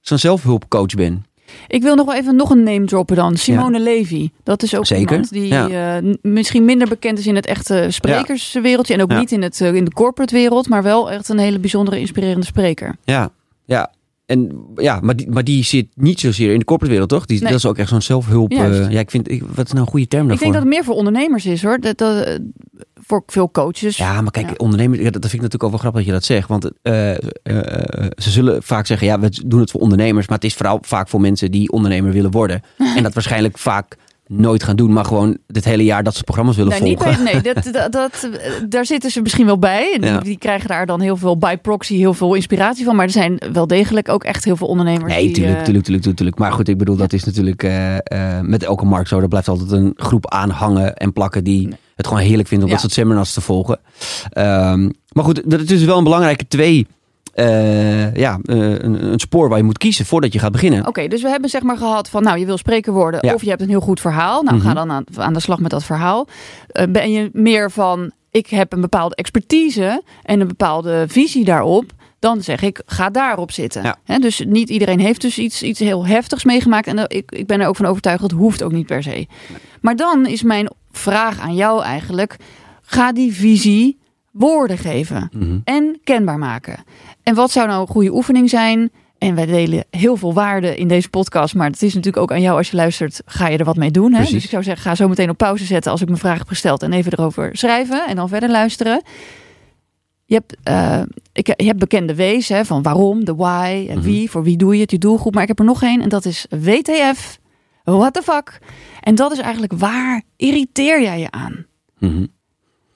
[0.00, 1.20] zo'n zelfhulpcoach bent.
[1.68, 3.36] Ik wil nog wel even nog een name droppen dan.
[3.36, 4.30] Simone Levy.
[4.42, 5.96] Dat is ook Zeker, iemand die ja.
[5.98, 8.94] eh, misschien minder bekend is in het echte sprekerswereldje.
[8.94, 10.68] En ook niet in, het, eh, in de corporate wereld.
[10.68, 12.96] Maar wel echt een hele bijzondere, inspirerende spreker.
[13.04, 13.30] Ja,
[13.64, 13.90] ja.
[14.30, 17.26] En, ja maar, die, maar die zit niet zozeer in de corporate wereld, toch?
[17.26, 17.48] Die, Nee.
[17.48, 18.50] Dat is ook echt zo'n zelfhulp.
[18.52, 20.52] Eh, ja, ik vind, ik, wat is nou een goede term Ik daarvoor?
[20.52, 21.78] denk dat het meer voor ondernemers is hoor.
[21.80, 22.38] Dat, dat, eh,
[22.94, 23.96] voor veel coaches.
[23.96, 24.54] Ja, maar kijk, Ja.
[24.56, 26.48] ondernemers, ja, dat vind ik natuurlijk ook wel grappig dat je dat zegt.
[26.48, 26.92] Want eh,
[28.16, 30.26] ze zullen vaak zeggen, ja, we doen het voor ondernemers.
[30.28, 32.62] Maar het is vooral vaak voor mensen die ondernemer willen worden.
[32.96, 33.96] en dat waarschijnlijk vaak
[34.32, 37.24] nooit gaan doen, maar gewoon dit hele jaar dat ze programma's willen Nee, niet volgen.
[37.24, 39.92] bij, nee dat, dat, dat, eh, daar zitten ze misschien wel bij.
[39.94, 40.18] En die, Ja.
[40.18, 42.96] die krijgen daar dan heel veel by proxy, heel veel inspiratie van.
[42.96, 45.12] Maar er zijn wel degelijk ook echt heel veel ondernemers.
[45.14, 46.38] Nee, die, tuurlijk, eh, tuurlijk, tuurlijk, tuurlijk.
[46.38, 47.96] Maar goed, ik bedoel, dat is natuurlijk eh,
[48.42, 49.20] met elke markt zo.
[49.20, 52.80] Er blijft altijd een groep aanhangen en plakken die het gewoon heerlijk vinden om Ja.
[52.80, 53.78] dat soort seminars te volgen.
[54.30, 56.86] Ehm, maar goed, dat is dus wel een belangrijke twee,
[57.34, 60.86] eh, ja, eh, een, een spoor waar je moet kiezen voordat je gaat beginnen.
[60.86, 63.34] Oké, dus we hebben zeg maar gehad van, nou, je wil spreker worden Ja.
[63.34, 64.42] of je hebt een heel goed verhaal.
[64.42, 64.66] Nou, Mhm.
[64.66, 66.26] ga dan aan, aan de slag met dat verhaal.
[66.66, 71.84] Eh, ben je meer van, ik heb een bepaalde expertise en een bepaalde visie daarop.
[72.18, 73.82] Dan zeg ik, ga daarop zitten.
[74.04, 74.18] Ja.
[74.18, 76.86] Dus niet iedereen heeft dus iets, iets heel heftigs meegemaakt.
[76.86, 79.26] En ik, ik ben er ook van overtuigd, dat hoeft ook niet per se.
[79.80, 82.36] Maar dan is mijn vraag aan jou eigenlijk,
[82.82, 83.98] ga die visie
[84.30, 85.58] woorden geven Mhm.
[85.64, 86.84] en kenbaar maken.
[87.22, 88.90] En wat zou nou een goede oefening zijn?
[89.18, 92.40] En wij delen heel veel waarde in deze podcast, maar het is natuurlijk ook aan
[92.40, 94.12] jou als je luistert, ga je er wat mee doen.
[94.12, 94.20] Hè?
[94.20, 96.48] Dus ik zou zeggen, ga zo meteen op pauze zetten als ik mijn vraag heb
[96.48, 99.02] gesteld en even erover schrijven en dan verder luisteren.
[100.24, 101.00] Je hebt, eh,
[101.32, 104.04] ik, je hebt bekende W's hè, van waarom, de why, en Mhm.
[104.06, 105.32] wie, voor wie doe je het, je doelgroep.
[105.34, 107.38] Maar ik heb er nog één en dat is WTF,
[107.84, 108.58] what the fuck.
[109.00, 111.66] En dat is eigenlijk waar irriteer jij je aan?
[111.98, 112.26] Mhm.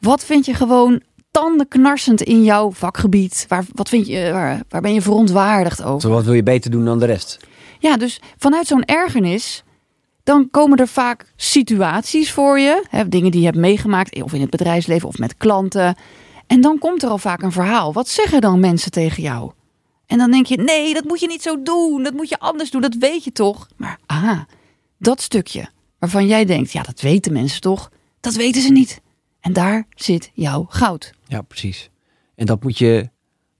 [0.00, 1.00] Wat vind je gewoon
[1.34, 3.46] tandenknarsend in jouw vakgebied?
[3.48, 6.00] Waar, wat vind je, waar, waar ben je verontwaardigd over?
[6.00, 7.38] Zo, wat wil je beter doen dan de rest?
[7.78, 9.64] Ja, dus vanuit zo'n ergernis,
[10.22, 12.84] dan komen er vaak situaties voor je.
[12.90, 15.96] Hè, dingen die je hebt meegemaakt, of in het bedrijfsleven of met klanten.
[16.46, 17.92] En dan komt er al vaak een verhaal.
[17.92, 19.52] Wat zeggen dan mensen tegen jou?
[20.06, 22.02] En dan denk je, nee, dat moet je niet zo doen.
[22.02, 23.68] Dat moet je anders doen, dat weet je toch?
[23.76, 24.46] Maar aha,
[24.98, 25.68] dat stukje
[25.98, 27.90] waarvan jij denkt, ja, dat weten mensen toch?
[28.20, 29.00] Dat weten ze niet.
[29.40, 31.12] En daar zit jouw goud.
[31.34, 31.90] Ja, precies.
[32.34, 33.08] En dat moet je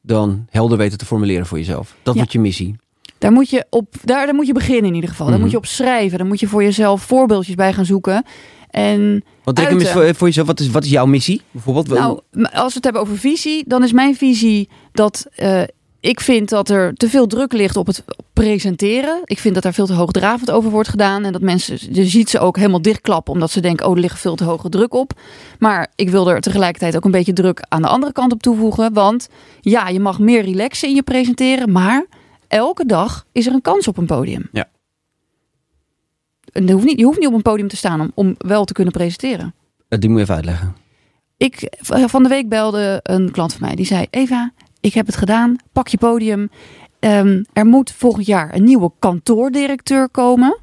[0.03, 1.95] dan helder weten te formuleren voor jezelf.
[2.03, 2.21] Dat Ja.
[2.21, 2.77] wordt je missie.
[3.19, 5.25] Daar moet je op, daar, daar moet je beginnen in ieder geval.
[5.27, 5.43] Daar Mhm.
[5.45, 6.19] moet je op schrijven.
[6.19, 8.25] Daar moet je voor jezelf voorbeeldjes bij gaan zoeken.
[8.71, 11.43] En Want denk hem voor, voor jezelf, wat is, wat is jouw missie?
[11.51, 12.21] Bijvoorbeeld, nou,
[12.53, 15.63] als we het hebben over visie, dan is mijn visie dat eh,
[16.05, 19.21] ik vind dat er te veel druk ligt op het presenteren.
[19.25, 21.25] Ik vind dat daar veel te hoogdravend over wordt gedaan.
[21.25, 24.21] En dat mensen, je ziet ze ook helemaal dichtklappen omdat ze denken, oh, er ligt
[24.21, 25.21] veel te hoge druk op.
[25.59, 28.93] Maar ik wil er tegelijkertijd ook een beetje druk aan de andere kant op toevoegen.
[28.93, 29.29] Want
[29.61, 32.07] ja, je mag meer relaxen in je presenteren, maar
[32.49, 34.49] elke dag is er een kans op een podium.
[34.53, 34.69] Ja.
[36.53, 38.65] En je hoeft niet, je hoeft niet op een podium te staan om, om wel
[38.65, 39.55] te kunnen presenteren.
[39.89, 40.77] Eh, die moet je even uitleggen.
[41.37, 43.75] Ik, van de week belde een klant van mij.
[43.75, 44.53] Die zei, Eva,
[44.85, 45.57] ik heb het gedaan.
[45.73, 46.51] Pak je podium.
[46.99, 50.59] Ehm, er moet volgend jaar een nieuwe kantoordirecteur komen.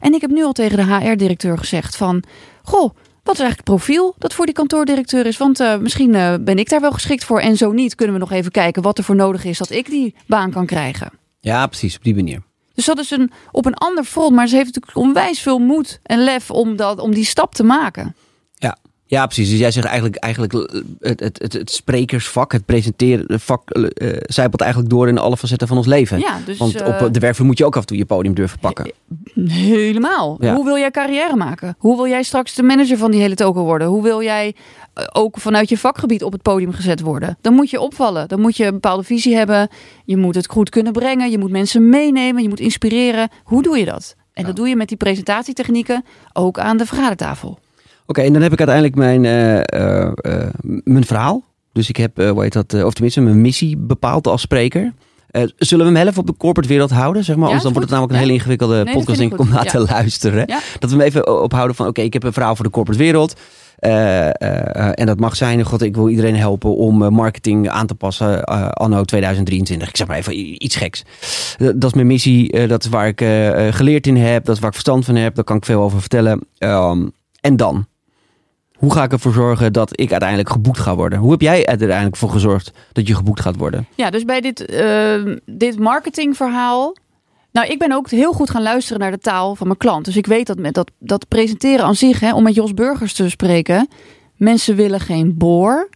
[0.00, 2.22] En ik heb nu al tegen de HR-directeur gezegd van...
[2.62, 5.36] Goh, wat is eigenlijk het profiel dat voor die kantoordirecteur is?
[5.36, 7.40] Want eh, misschien eh, ben ik daar wel geschikt voor.
[7.40, 9.58] En zo niet, kunnen we nog even kijken wat er voor nodig is...
[9.58, 11.10] dat ik die baan kan krijgen.
[11.40, 12.42] Ja, precies, op die manier.
[12.74, 14.34] Dus dat is een, op een ander front.
[14.34, 17.64] Maar ze heeft natuurlijk onwijs veel moed en lef om, dat, om die stap te
[17.64, 18.14] maken.
[19.08, 19.50] Ja, precies.
[19.50, 24.16] Dus jij zegt eigenlijk, eigenlijk eh, het, het, het, het sprekersvak, het presenteren vak, eh,
[24.22, 26.18] zijpelt eigenlijk door in alle facetten van ons leven.
[26.18, 28.34] Ja, dus, Want eh, op de werkvloer moet je ook af en toe je podium
[28.34, 28.92] durven pakken.
[29.48, 30.36] Helemaal.
[30.40, 30.54] Ja.
[30.54, 31.74] Hoe wil jij carrière maken?
[31.78, 33.88] Hoe wil jij straks de manager van die hele token worden?
[33.88, 34.54] Hoe wil jij
[34.94, 37.38] eh, ook vanuit je vakgebied op het podium gezet worden?
[37.40, 38.28] Dan moet je opvallen.
[38.28, 39.68] Dan moet je een bepaalde visie hebben.
[40.04, 41.30] Je moet het goed kunnen brengen.
[41.30, 42.42] Je moet mensen meenemen.
[42.42, 43.28] Je moet inspireren.
[43.44, 44.16] Hoe doe je dat?
[44.32, 47.58] En dat doe je met die presentatietechnieken ook aan de vergadertafel.
[48.10, 50.48] Oké, en dan heb ik uiteindelijk mijn, eh, eh, eh,
[50.84, 51.44] mijn verhaal.
[51.72, 54.92] Dus ik heb, hoe heet dat, of tenminste mijn missie bepaald als spreker.
[55.56, 57.48] Zullen we hem even op de corporate wereld houden, zeg maar?
[57.48, 58.24] Ja, Anders dan wordt het namelijk een Ja.
[58.26, 60.46] hele ingewikkelde Nee, podcast ik om naar te luisteren.
[60.78, 63.34] Dat we hem even ophouden van, oké, ik heb een verhaal voor de corporate wereld.
[64.94, 68.44] En dat mag zijn, god, ik wil iedereen helpen om marketing aan te passen
[68.74, 69.88] anno 2023.
[69.88, 71.02] Ik zeg maar even iets geks.
[71.58, 73.18] Dat is mijn missie, dat is waar ik
[73.74, 76.00] geleerd in heb, dat is waar ik verstand van heb, daar kan ik veel over
[76.00, 76.40] vertellen.
[76.58, 77.06] Ehm,
[77.40, 77.86] en dan?
[78.78, 81.18] Hoe ga ik ervoor zorgen dat ik uiteindelijk geboekt ga worden?
[81.18, 83.86] Hoe heb jij er uiteindelijk voor gezorgd dat je geboekt gaat worden?
[83.94, 86.96] Ja, dus bij dit, eh, dit marketingverhaal.
[87.52, 90.04] Nou, ik ben ook heel goed gaan luisteren naar de taal van mijn klant.
[90.04, 93.12] Dus ik weet dat met dat, dat presenteren aan zich, hè, om met Jos Burgers
[93.14, 93.88] te spreken.
[94.36, 95.88] Mensen willen geen boor,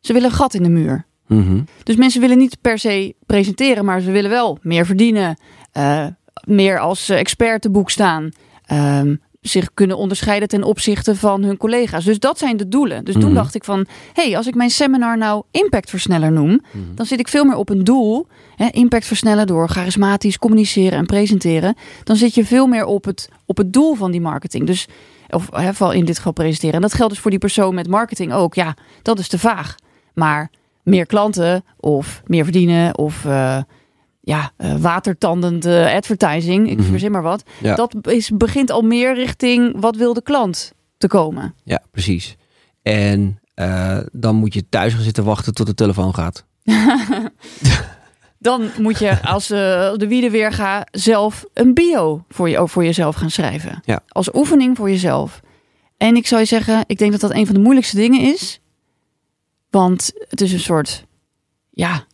[0.00, 1.04] ze willen een gat in de muur.
[1.26, 1.60] Mhm.
[1.82, 5.36] Dus mensen willen niet per se presenteren, maar ze willen wel meer verdienen.
[5.72, 6.06] eh,
[6.44, 8.28] meer als eh, expert te boek staan.
[8.66, 9.14] ehm,
[9.48, 12.04] zich kunnen onderscheiden ten opzichte van hun collega's.
[12.04, 13.04] Dus dat zijn de doelen.
[13.04, 13.34] Dus toen Mhm.
[13.34, 16.60] dacht ik van, hé, hey, als ik mijn seminar nou impactversneller noem,
[16.94, 18.26] dan zit ik veel meer op een doel.
[18.56, 21.74] Hè, impact versnellen door charismatisch communiceren en presenteren.
[22.04, 24.66] Dan zit je veel meer op het, op het doel van die marketing.
[24.66, 24.86] Dus,
[25.28, 26.74] of hè, in dit geval presenteren.
[26.74, 28.54] En dat geldt dus voor die persoon met marketing ook.
[28.54, 29.74] Ja, dat is te vaag.
[30.14, 30.50] Maar
[30.82, 33.58] meer klanten of meer verdienen of eh,
[34.26, 36.88] ja, eh, watertandend eh, advertising, ik Mhm.
[36.90, 37.42] verzin maar wat.
[37.62, 37.74] Ja.
[37.74, 41.54] Dat is, begint al meer richting wat wil de klant te komen.
[41.64, 42.36] Ja, precies.
[42.82, 46.44] En eh, dan moet je thuis gaan zitten wachten tot de telefoon gaat.
[48.38, 53.14] Dan moet je als de wiede weer gaat zelf een bio voor, je, voor jezelf
[53.14, 53.80] gaan schrijven.
[53.84, 54.00] Ja.
[54.08, 55.40] Als oefening voor jezelf.
[55.96, 58.60] En ik zou je zeggen, ik denk dat dat een van de moeilijkste dingen is.
[59.70, 61.04] Want het is een soort,
[61.70, 62.04] ja,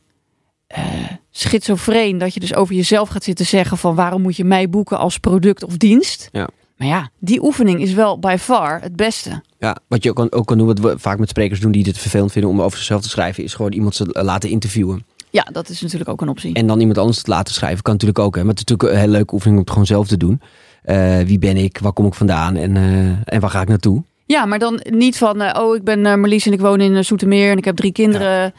[0.72, 0.84] eh
[1.32, 4.98] schizofreen dat je dus over jezelf gaat zitten zeggen van waarom moet je mij boeken
[4.98, 6.28] als product of dienst.
[6.32, 6.48] Ja.
[6.76, 9.42] Maar ja, die oefening is wel by far het beste.
[9.58, 11.82] Ja, wat je ook kan, ook kan doen, wat we vaak met sprekers doen die
[11.82, 15.04] dit vervelend vinden om over zichzelf te schrijven, is gewoon iemand ze laten interviewen.
[15.30, 16.54] Ja, dat is natuurlijk ook een optie.
[16.54, 18.34] En dan iemand anders het laten schrijven, kan natuurlijk ook.
[18.34, 18.40] Hè.
[18.40, 20.40] Maar het is natuurlijk een hele leuke oefening om het gewoon zelf te doen.
[20.82, 21.78] Eh, wie ben ik?
[21.78, 22.56] Waar kom ik vandaan?
[22.56, 24.02] En, eh, en waar ga ik naartoe?
[24.26, 27.56] Ja, maar dan niet van, oh, ik ben Marlies en ik woon in Zoetermeer en
[27.56, 28.54] ik heb drie kinderen.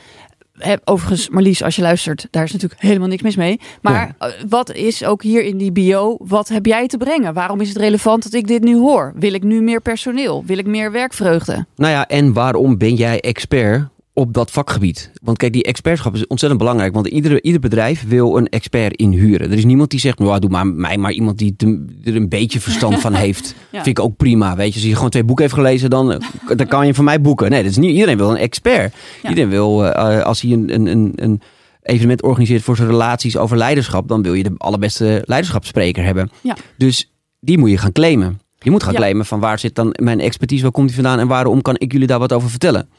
[0.84, 3.60] Overigens, Marlies, als je luistert, daar is natuurlijk helemaal niks mis mee.
[3.82, 7.34] Maar eh, wat is ook hier in die bio, wat heb jij te brengen?
[7.34, 9.14] Waarom is het relevant dat ik dit nu hoor?
[9.16, 10.44] Wil ik nu meer personeel?
[10.46, 11.66] Wil ik meer werkvreugde?
[11.76, 15.12] Nou ja, en waarom ben jij expert op dat vakgebied?
[15.22, 16.94] Want kijk, die expertschap is ontzettend belangrijk.
[16.94, 19.52] Want iedere, ieder bedrijf wil een expert inhuren.
[19.52, 21.56] Er is niemand die zegt, nou, doe maar mij maar iemand die
[22.04, 23.56] er een beetje verstand van heeft.
[23.70, 23.84] Ja.
[23.84, 24.56] Vind ik ook prima.
[24.56, 26.20] Weet je, als je gewoon twee boeken heeft gelezen, dan, eh,
[26.56, 27.50] dan kan je van mij boeken.
[27.50, 28.94] Nee, dat is niet, iedereen wil een expert.
[29.24, 29.30] Ja.
[29.30, 31.42] Iedereen wil, eh, als hij een, een, een, een
[31.82, 36.30] evenement organiseert voor zijn relaties over leiderschap, dan wil je de allerbeste leiderschapsspreker hebben.
[36.42, 36.56] Ja.
[36.78, 38.42] Dus die moet je gaan claimen.
[38.60, 41.28] Je moet gaan claimen van waar zit dan mijn expertise, waar komt die vandaan en
[41.28, 42.90] waarom kan ik jullie daar wat over vertellen?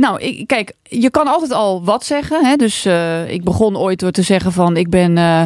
[0.00, 2.44] Nou, ik, kijk, je kan altijd al wat zeggen.
[2.44, 2.56] Hè?
[2.56, 5.42] Dus eh, ik begon ooit door te zeggen van ik ben, eh,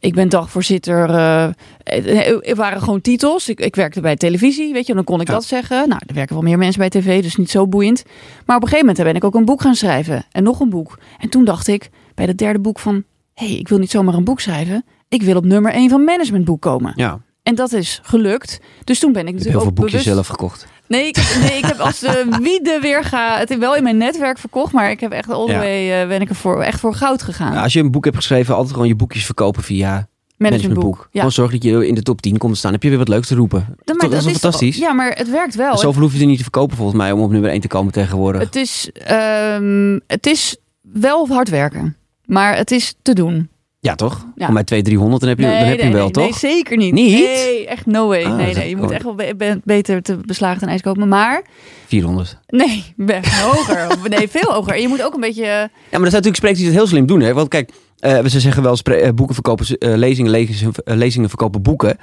[0.00, 1.10] ik ben dagvoorzitter.
[1.10, 1.44] eh,
[1.84, 3.48] eh, er waren gewoon titels.
[3.48, 5.32] Ik, ik werkte bij televisie, weet je, dan kon ik Ja.
[5.32, 5.88] dat zeggen.
[5.88, 8.02] Nou, er werken wel meer mensen bij tv, dus niet zo boeiend.
[8.46, 10.24] Maar op een gegeven moment ben ik ook een boek gaan schrijven.
[10.32, 10.98] En nog een boek.
[11.18, 13.04] En toen dacht ik bij het derde boek van...
[13.34, 14.84] hé, hey, ik wil niet zomaar een boek schrijven.
[15.08, 16.92] Ik wil op nummer één van managementboek komen.
[16.96, 18.58] Ja, En dat is gelukt.
[18.84, 20.14] Dus toen ben ik ik heb natuurlijk heel veel ook boekjes bewust...
[20.14, 20.66] zelf gekocht.
[20.88, 23.38] Nee, ik heb, nee, ik heb als de wie de weer ga...
[23.38, 25.58] Het wel in mijn netwerk verkocht, maar ik heb echt all the Ja.
[25.58, 26.02] way...
[26.02, 27.52] eh, ben ik er voor, echt voor goud gegaan.
[27.52, 30.96] Ja, als je een boek hebt geschreven, altijd gewoon je boekjes verkopen via managementboek.
[30.98, 31.08] Ja.
[31.12, 32.72] Gewoon zorg dat je in de top 10 komt te staan.
[32.72, 33.76] heb je weer wat leuks te roepen.
[33.84, 34.76] Dat is fantastisch.
[34.76, 35.78] Ja, maar het werkt wel.
[35.78, 37.92] Zoveel hoef je er niet te verkopen volgens mij om op nummer 1 te komen
[37.92, 38.40] tegenwoordig.
[38.42, 41.96] Het is, ehm, het is wel hard werken.
[42.24, 43.48] Maar het is te doen.
[43.86, 44.26] Ja, toch?
[44.34, 44.50] Ja.
[44.50, 46.22] Mij 200, 300, dan heb je, dan heb je hem wel, nee, toch?
[46.22, 46.92] Nee, zeker niet.
[46.92, 47.24] Niet?
[47.24, 48.24] Nee, echt no way.
[48.24, 50.80] Ah, nee, dat nee, je moet echt wel be- be- beter te beslagen ten ijs
[50.80, 51.08] kopen.
[51.08, 51.44] Maar
[51.86, 52.38] 400.
[52.46, 52.94] nee,
[53.42, 53.88] hoger.
[54.08, 54.74] nee, veel hoger.
[54.74, 55.44] En je moet ook een beetje...
[55.44, 57.20] Ja, maar er zijn natuurlijk sprekers die het heel slim doen.
[57.20, 57.34] Hè?
[57.34, 61.96] Want kijk, eh, ze zeggen wel eh, boeken verkopen eh, lezingen, lezingen, lezingen verkopen boeken.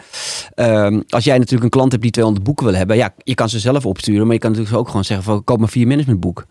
[0.55, 3.49] Ehm, als jij natuurlijk een klant hebt die 200 boeken wil hebben, ja, je kan
[3.49, 6.45] ze zelf opsturen, maar je kan natuurlijk ook gewoon zeggen van koop maar vier managementboek.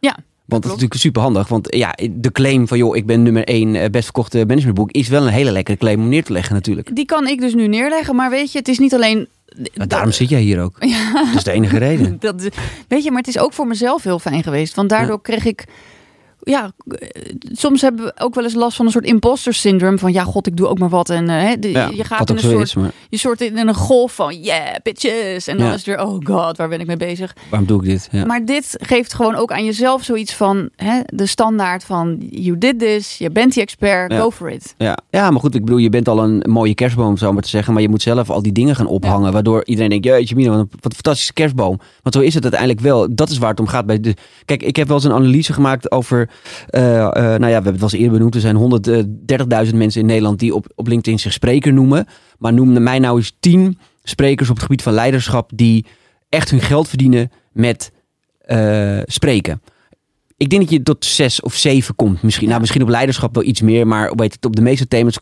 [0.00, 0.16] Ja,
[0.54, 1.48] Want dat is natuurlijk super handig.
[1.48, 5.26] Want ja, de claim van joh, ik ben nummer 1 best verkochte managementboek is wel
[5.26, 6.96] een hele lekkere claim om neer te leggen natuurlijk.
[6.96, 8.16] Die kan ik dus nu neerleggen.
[8.16, 9.28] Maar weet je, het is niet alleen...
[9.74, 10.80] Maar daarom zit jij hier ook.
[11.14, 12.16] Dat is de enige reden.
[12.20, 12.48] Dat,
[12.88, 14.74] weet je, maar het is ook voor mezelf heel fijn geweest.
[14.74, 15.64] Want daardoor kreeg ik.
[16.44, 17.08] Ja, eh,
[17.52, 19.98] soms hebben we ook wel eens last van een soort imposter syndrome.
[19.98, 21.10] Van ja, god, ik doe ook maar wat.
[21.10, 23.56] En eh, hè, de- Ja, je gaat in een soort, is, maar je soort in
[23.56, 25.46] een golf van yeah, bitches.
[25.46, 25.72] En dan Ja.
[25.72, 27.36] is het weer, oh god, waar ben ik mee bezig?
[27.50, 28.08] waarom doe ik dit?
[28.10, 28.24] Ja.
[28.24, 32.78] Maar dit geeft gewoon ook aan jezelf zoiets van hè, de standaard van you did
[32.78, 34.74] this, je bent die expert, go for it.
[34.78, 34.98] Ja.
[35.10, 37.72] ja, maar goed, ik bedoel, je bent al een mooie kerstboom, zou maar te zeggen.
[37.72, 39.32] Maar je moet zelf al die dingen gaan ophangen.
[39.32, 41.78] Waardoor iedereen denkt, jeetje Mina, wat een, wat een fantastische kerstboom.
[42.02, 43.14] Want zo is het uiteindelijk wel.
[43.14, 43.86] Dat is waar het om gaat.
[43.86, 44.14] Bij de...
[44.44, 46.30] Kijk, ik heb wel eens een analyse gemaakt over...
[46.68, 48.34] eh, eh, nou ja, we hebben het wel eens eerder benoemd.
[48.34, 52.06] Er zijn 130.000 mensen in Nederland die op, op LinkedIn zich spreker noemen.
[52.38, 55.50] Maar noem mij nou eens 10 sprekers op het gebied van leiderschap...
[55.54, 55.86] die
[56.28, 57.92] echt hun geld verdienen met
[58.44, 59.62] eh, spreken.
[60.36, 62.48] Ik denk dat je tot zes of zeven komt misschien.
[62.48, 65.18] Nou, misschien op leiderschap wel iets meer, maar op, weet het, op de meeste thema's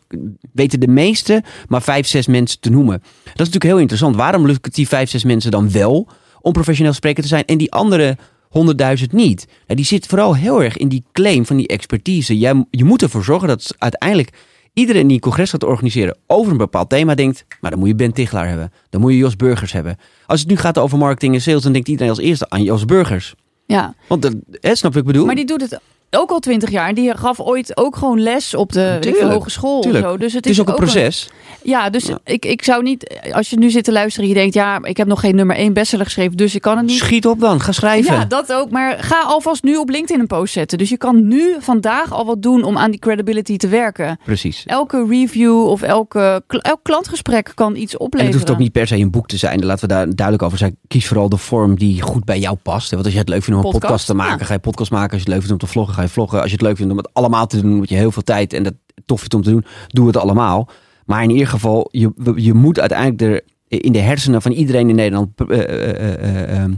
[0.53, 2.99] weten de meeste maar vijf, zes mensen te noemen.
[2.99, 4.17] Dat is natuurlijk heel interessant.
[4.17, 6.09] Waarom lukt het die vijf, zes mensen dan wel
[6.41, 8.17] om professioneel spreker te zijn en die andere
[8.53, 9.47] honderdduizend niet?
[9.67, 12.39] Nou, die zit vooral heel erg in die claim van die expertise.
[12.39, 14.31] Jij, je moet ervoor zorgen dat uiteindelijk
[14.73, 17.95] iedereen die een congres gaat organiseren over een bepaald thema denkt, maar dan moet je
[17.95, 18.73] Ben Tichelaar hebben.
[18.91, 19.97] Dan moet je Jos Burgers hebben.
[20.27, 22.85] Als het nu gaat over marketing en sales, dan denkt iedereen als eerste aan Jos
[22.85, 23.35] Burgers.
[23.67, 24.35] Ja, Want dat,
[24.79, 25.27] snap ik bedoel?
[25.27, 25.81] maar die doet het
[26.17, 26.89] ook al twintig jaar.
[26.89, 30.05] En die gaf ooit ook gewoon les op de Tuurlijk, hogeschool tuurlijk.
[30.05, 30.17] of zo.
[30.17, 31.31] Dus het, het is ook een proces.
[31.63, 32.19] Ja, dus Ja.
[32.25, 34.97] Ik, ik zou niet, als je nu zit te luisteren en je denkt, ja, ik
[34.97, 36.99] heb nog geen nummer één bestseller geschreven, dus ik kan het niet.
[36.99, 38.15] Schiet op dan, ga schrijven.
[38.15, 38.71] Ja, dat ook.
[38.71, 40.79] Maar ga alvast nu op LinkedIn een post zetten.
[40.79, 44.19] Dus je kan nu vandaag al wat doen om aan die credibility te werken.
[44.25, 44.63] Precies.
[44.67, 48.33] Elke review of elke, elk klantgesprek kan iets En opleveren.
[48.33, 49.65] het hoeft ook niet per se een boek te zijn.
[49.65, 50.77] Laten we daar duidelijk over zijn.
[50.89, 52.91] Kies vooral de vorm die goed bij jou past.
[52.91, 54.45] Want als je het leuk vindt om een Podcast, podcast te maken, ja.
[54.45, 55.11] ga je podcast maken.
[55.13, 56.41] Als je het leuk vindt om te vloggen, ga je vloggen.
[56.41, 58.53] Als je het leuk vindt om het allemaal te doen, want je heel veel tijd
[58.53, 58.75] en dat
[59.07, 60.69] tof vindt om te doen, doe het allemaal.
[61.07, 64.95] Maar in ieder geval, je, je moet uiteindelijk er in de hersenen van iedereen in
[64.95, 66.71] Nederland eh, eh, eh,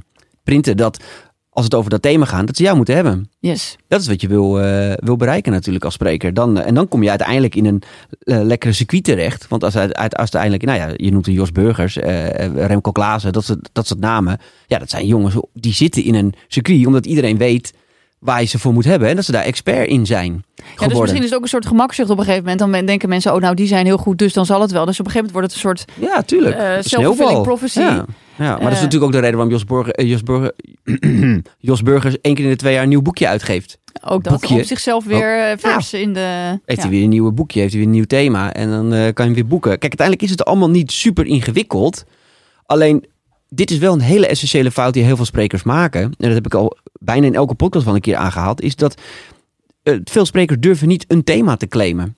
[0.42, 1.02] printen dat
[1.50, 3.30] als het over dat thema gaat, dat ze jou moeten hebben.
[3.38, 3.76] Yes.
[3.88, 4.52] Dat is wat je wil,
[4.96, 6.34] wil bereiken natuurlijk als spreker.
[6.34, 7.82] Dan, en dan kom je uiteindelijk in een
[8.46, 9.48] lekkere circuit terecht.
[9.48, 11.96] Want als, uit, als uiteindelijk, nou ja, je noemt Jos Burgers,
[12.54, 14.38] Remco Klaassen, dat soort, dat soort namen.
[14.66, 17.74] Ja, dat zijn jongens die zitten in een circuit omdat iedereen weet
[18.24, 19.08] waar je ze voor moet hebben.
[19.08, 20.44] En dat ze daar expert in zijn
[20.76, 22.72] Ja, dus misschien is het ook een soort gemakzucht op een gegeven moment.
[22.72, 24.84] Dan denken mensen, oh nou, die zijn heel goed, dus dan zal het wel.
[24.84, 26.82] Dus op een gegeven moment wordt het een soort Ja, tuurlijk.
[26.84, 27.42] sneeuwbal.
[27.42, 27.78] prophecy.
[27.80, 28.04] Ja.
[28.38, 28.82] Ja, maar dat is Eh.
[28.82, 30.52] natuurlijk ook de reden waarom Jos, Burger, eh, Jos, Burger,
[31.58, 33.78] Jos Burgers één keer in de twee jaar een nieuw boekje uitgeeft.
[34.08, 34.54] Ook dat Boekje.
[34.58, 36.20] op zichzelf weer eh, vers in de...
[36.64, 36.88] Heeft ja.
[36.88, 39.22] hij weer een nieuwe boekje, heeft hij weer een nieuw thema en dan kan je
[39.22, 39.70] hem weer boeken.
[39.70, 42.04] Kijk, uiteindelijk is het allemaal niet super ingewikkeld.
[42.66, 43.04] Alleen,
[43.48, 46.02] dit is wel een hele essentiële fout die heel veel sprekers maken.
[46.02, 48.60] En dat heb ik al bijna in elke podcast wel een keer aangehaald.
[48.60, 49.00] Is dat
[49.82, 52.16] eh, veel sprekers durven niet een thema te claimen.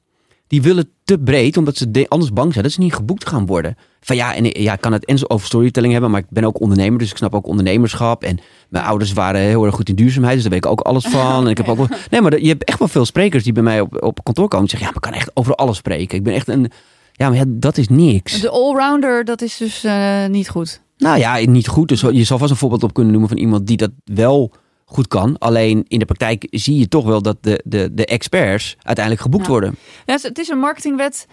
[0.48, 3.46] Die willen te breed, omdat ze de- anders bang zijn dat ze niet geboekt gaan
[3.46, 3.76] worden.
[4.00, 6.26] Van ja, en, eh, ja, ik kan het en zo over storytelling hebben, maar ik
[6.30, 8.22] ben ook ondernemer, dus ik snap ook ondernemerschap.
[8.22, 11.06] En mijn ouders waren heel erg goed in duurzaamheid, dus daar weet ik ook alles
[11.16, 11.44] van.
[11.44, 13.62] En ik heb ook wel, nee, maar je hebt echt wel veel sprekers die bij
[13.62, 16.16] mij op, op kantoor komen en zeggen, ja, maar ik kan echt over alles spreken.
[16.18, 16.70] Ik ben echt een,
[17.12, 18.40] ja, maar ja, dat is niks.
[18.40, 20.80] De allrounder, dat is dus eh, niet goed.
[20.98, 21.88] Nou ja, niet goed.
[21.88, 24.52] Dus je zal vast een voorbeeld op kunnen noemen van iemand die dat wel
[24.88, 25.38] goed kan.
[25.38, 29.44] Alleen in de praktijk zie je toch wel dat de, de, de experts uiteindelijk geboekt
[29.44, 29.50] Ja.
[29.50, 29.76] worden.
[30.06, 31.26] Ja, het is- een marketingwet.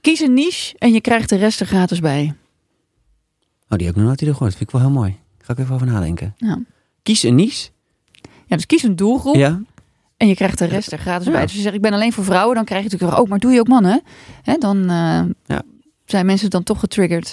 [0.00, 2.34] Kies een niche en je krijgt de rest er gratis bij.
[3.68, 4.56] Oh, die heb ik nog nooit eerder gehoord.
[4.56, 5.16] Vind ik wel heel mooi.
[5.38, 6.34] Ga ik even over nadenken.
[6.36, 6.58] Ja.
[7.02, 7.70] Kies een niche.
[8.46, 9.60] Ja, dus kies een doelgroep Ja.
[10.16, 11.32] En je krijgt de rest er gratis Ja.
[11.32, 11.42] bij.
[11.42, 12.54] Dus je zegt, ik ben alleen voor vrouwen.
[12.54, 14.02] Dan krijg je natuurlijk, ook, oh, maar doe je ook mannen?
[14.42, 15.62] Hè, dan eh, Ja.
[16.04, 17.32] zijn mensen dan toch getriggerd.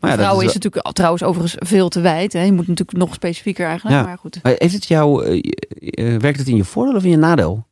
[0.00, 2.32] Maar ja, dat vrouwen is, wel- natuurlijk trouwens overigens veel te wijd.
[2.32, 2.42] Hè.
[2.42, 3.96] Je moet natuurlijk nog specifieker eigenlijk.
[3.96, 4.02] Ja.
[4.06, 4.38] Maar goed.
[4.42, 5.40] Maar heeft het jou, eh,
[5.80, 7.66] eh, werkt het in je voordeel of in je nadeel?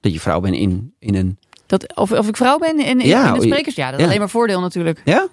[0.00, 1.38] Dat je vrouw bent in, in een...
[1.66, 3.74] Dat, of, of ik vrouw ben in, in, Ja, in de o- sprekers?
[3.74, 4.06] Ja, dat is ja.
[4.06, 5.00] alleen maar voordeel natuurlijk.
[5.04, 5.28] Ja?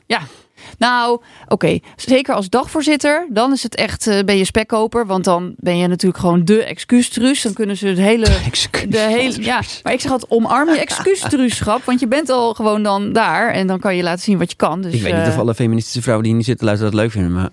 [0.77, 1.79] Nou, oké.
[1.95, 5.05] Zeker als dagvoorzitter, dan is het echt, eh, ben je spekkoper.
[5.05, 7.41] Want dan ben je natuurlijk gewoon de excuustruus.
[7.41, 8.25] Dan kunnen ze het hele...
[8.89, 11.83] De hele, ja, maar ik zeg altijd omarm je excuustruuschap.
[11.83, 13.49] Want je bent al gewoon dan daar.
[13.51, 14.81] En dan kan je laten zien wat je kan.
[14.81, 17.01] Dus, ik weet niet eh, of alle feministische vrouwen die hier niet zitten luisteren dat
[17.01, 17.33] leuk vinden.
[17.33, 17.49] Maar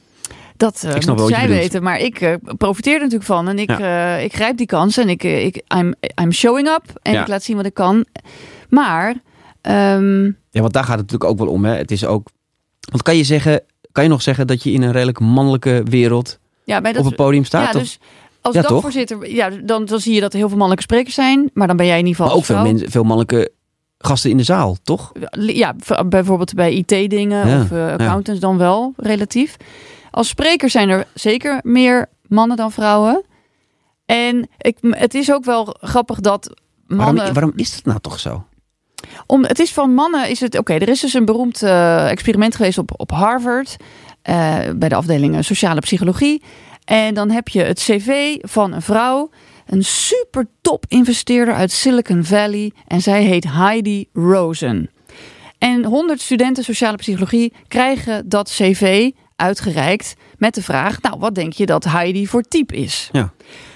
[0.57, 1.83] Dat uh, moeten wat je zij weten.
[1.83, 3.49] Maar ik eh, profiteer er natuurlijk van.
[3.49, 4.97] En ik, eh, ik grijp die kans.
[4.97, 6.83] En ik, eh, ik, I'm, I'm showing up.
[7.03, 7.21] En Ja.
[7.21, 8.05] ik laat zien wat ik kan.
[8.69, 9.15] Maar...
[9.61, 11.65] ehm, ja, want daar gaat het natuurlijk ook wel om.
[11.65, 11.75] Hè.
[11.77, 12.29] Het is ook...
[12.81, 13.63] Want kan je, zeggen,
[13.93, 17.11] kan je nog zeggen dat je in een redelijk mannelijke wereld ja, bij dat, op
[17.11, 17.73] een podium staat?
[17.73, 17.99] ja, dus
[18.41, 19.31] als Ja, dagvoorzitter...
[19.31, 21.51] Ja, dan, dan zie je dat er heel veel mannelijke sprekers zijn.
[21.55, 23.53] Maar dan ben jij in ieder geval maar ook veel, mensen, veel mannelijke
[23.99, 25.13] gasten in de zaal, toch?
[25.31, 25.75] Ja,
[26.07, 29.57] bijvoorbeeld bij IT-dingen Ja, of eh, accountants dan wel, relatief.
[30.11, 33.25] Als spreker zijn er zeker meer mannen dan vrouwen.
[34.07, 36.55] En ik, het is ook wel grappig dat
[36.87, 37.17] mannen...
[37.17, 38.45] Waarom, waarom is dat nou toch zo?
[39.27, 40.59] Om, het is van mannen is het...
[40.59, 43.77] Oké, er is dus een beroemd eh, experiment geweest op, op Harvard.
[44.23, 46.43] eh, bij de afdeling eh, sociale psychologie.
[46.85, 49.31] En dan heb je het cv van een vrouw.
[49.67, 52.73] Een super top investeerder uit Silicon Valley.
[52.87, 54.91] En zij heet Heidi Rosen.
[55.59, 61.53] En 100 studenten sociale psychologie krijgen dat cv uitgereikt met de vraag: Nou, wat denk
[61.53, 63.09] je dat Heidi voor type is?
[63.13, 63.33] Ja.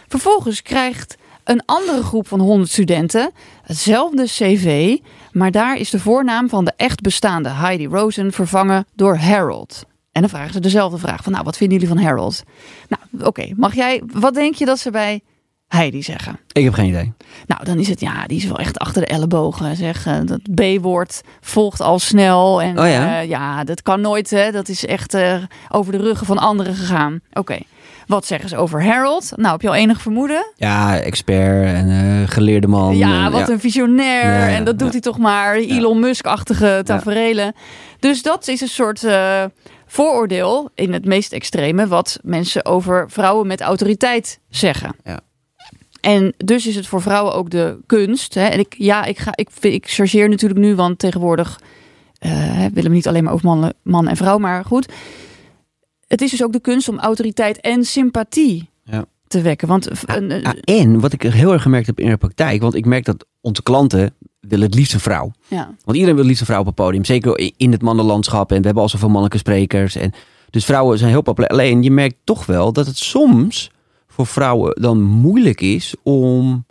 [0.09, 3.31] Vervolgens krijgt een andere groep van 100 studenten
[3.63, 4.97] hetzelfde cv,
[5.33, 9.85] maar daar is de voornaam van de echt bestaande Heidi Rosen vervangen door Harold.
[10.13, 12.43] En dan vragen ze dezelfde vraag: van, Nou, wat vinden jullie van Harold?
[12.89, 15.21] Nou, oké, mag jij, wat denk je dat ze bij
[15.69, 16.39] Heidi zeggen?
[16.53, 17.13] Ik heb geen idee.
[17.47, 19.77] Nou, dan is het, ja, die is wel echt achter de ellebogen.
[19.77, 22.63] Zeg, Eh, dat B-woord volgt al snel.
[22.63, 23.21] En Oh ja?
[23.21, 24.51] eh, ja, dat kan nooit, hè.
[24.51, 25.37] Dat is echt eh,
[25.69, 27.21] over de ruggen van anderen gegaan.
[27.33, 27.59] Oké,
[28.07, 29.33] wat zeggen ze over Harold?
[29.37, 30.53] Nou, heb je al enig vermoeden?
[30.57, 32.97] Ja, expert en geleerde man.
[32.97, 34.39] ja, en, wat een visionair.
[34.49, 35.55] Ja, en dat doet hij toch maar.
[35.55, 37.55] Elon Musk-achtige taferelen.
[37.99, 39.07] Dus dat is een soort
[39.87, 41.87] vooroordeel in het meest extreme...
[41.87, 44.97] wat mensen over vrouwen met autoriteit zeggen.
[45.05, 45.21] Ja.
[46.05, 48.35] En dus is het voor vrouwen ook de kunst.
[48.35, 48.45] Hè?
[48.47, 51.61] En ik, ja, ik, ga, ik, ik chargeer natuurlijk nu, want tegenwoordig
[52.19, 54.93] eh, willen we niet alleen maar over mannen, man en vrouw, maar goed.
[56.07, 59.05] Het is dus ook de kunst om autoriteit en sympathie Ja.
[59.27, 59.69] te wekken.
[59.69, 62.85] Want een- Ah, en wat ik heel erg gemerkt heb in de praktijk, want ik
[62.87, 65.33] merk dat onze klanten willen het liefst een vrouw.
[65.49, 65.65] ja.
[65.85, 67.05] Want iedereen wil het liefst een vrouw op het podium.
[67.05, 68.51] Zeker in het mannenlandschap.
[68.53, 69.97] En we hebben al zoveel mannelijke sprekers.
[69.97, 70.13] En
[70.51, 71.51] dus vrouwen zijn heel populair.
[71.53, 73.71] Alleen je merkt toch wel dat het soms
[74.15, 76.67] voor vrouwen dan moeilijk is om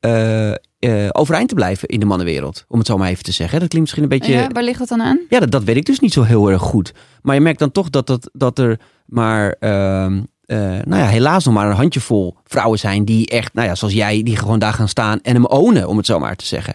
[0.00, 2.64] eh, eh, overeind te blijven in de mannenwereld.
[2.68, 3.60] Om het zo maar even te zeggen.
[3.60, 4.32] Dat klinkt misschien een beetje...
[4.32, 5.20] ja, waar ligt dat dan aan?
[5.28, 6.92] Ja, dat, dat weet ik dus niet zo heel erg goed.
[7.22, 11.44] Maar je merkt dan toch dat, dat, dat er maar, ehm, eh, nou ja, helaas
[11.44, 14.72] nog maar een handjevol vrouwen zijn die echt, nou ja, zoals jij, die gewoon daar
[14.72, 16.74] gaan staan en hem ownen, om het zo maar te zeggen.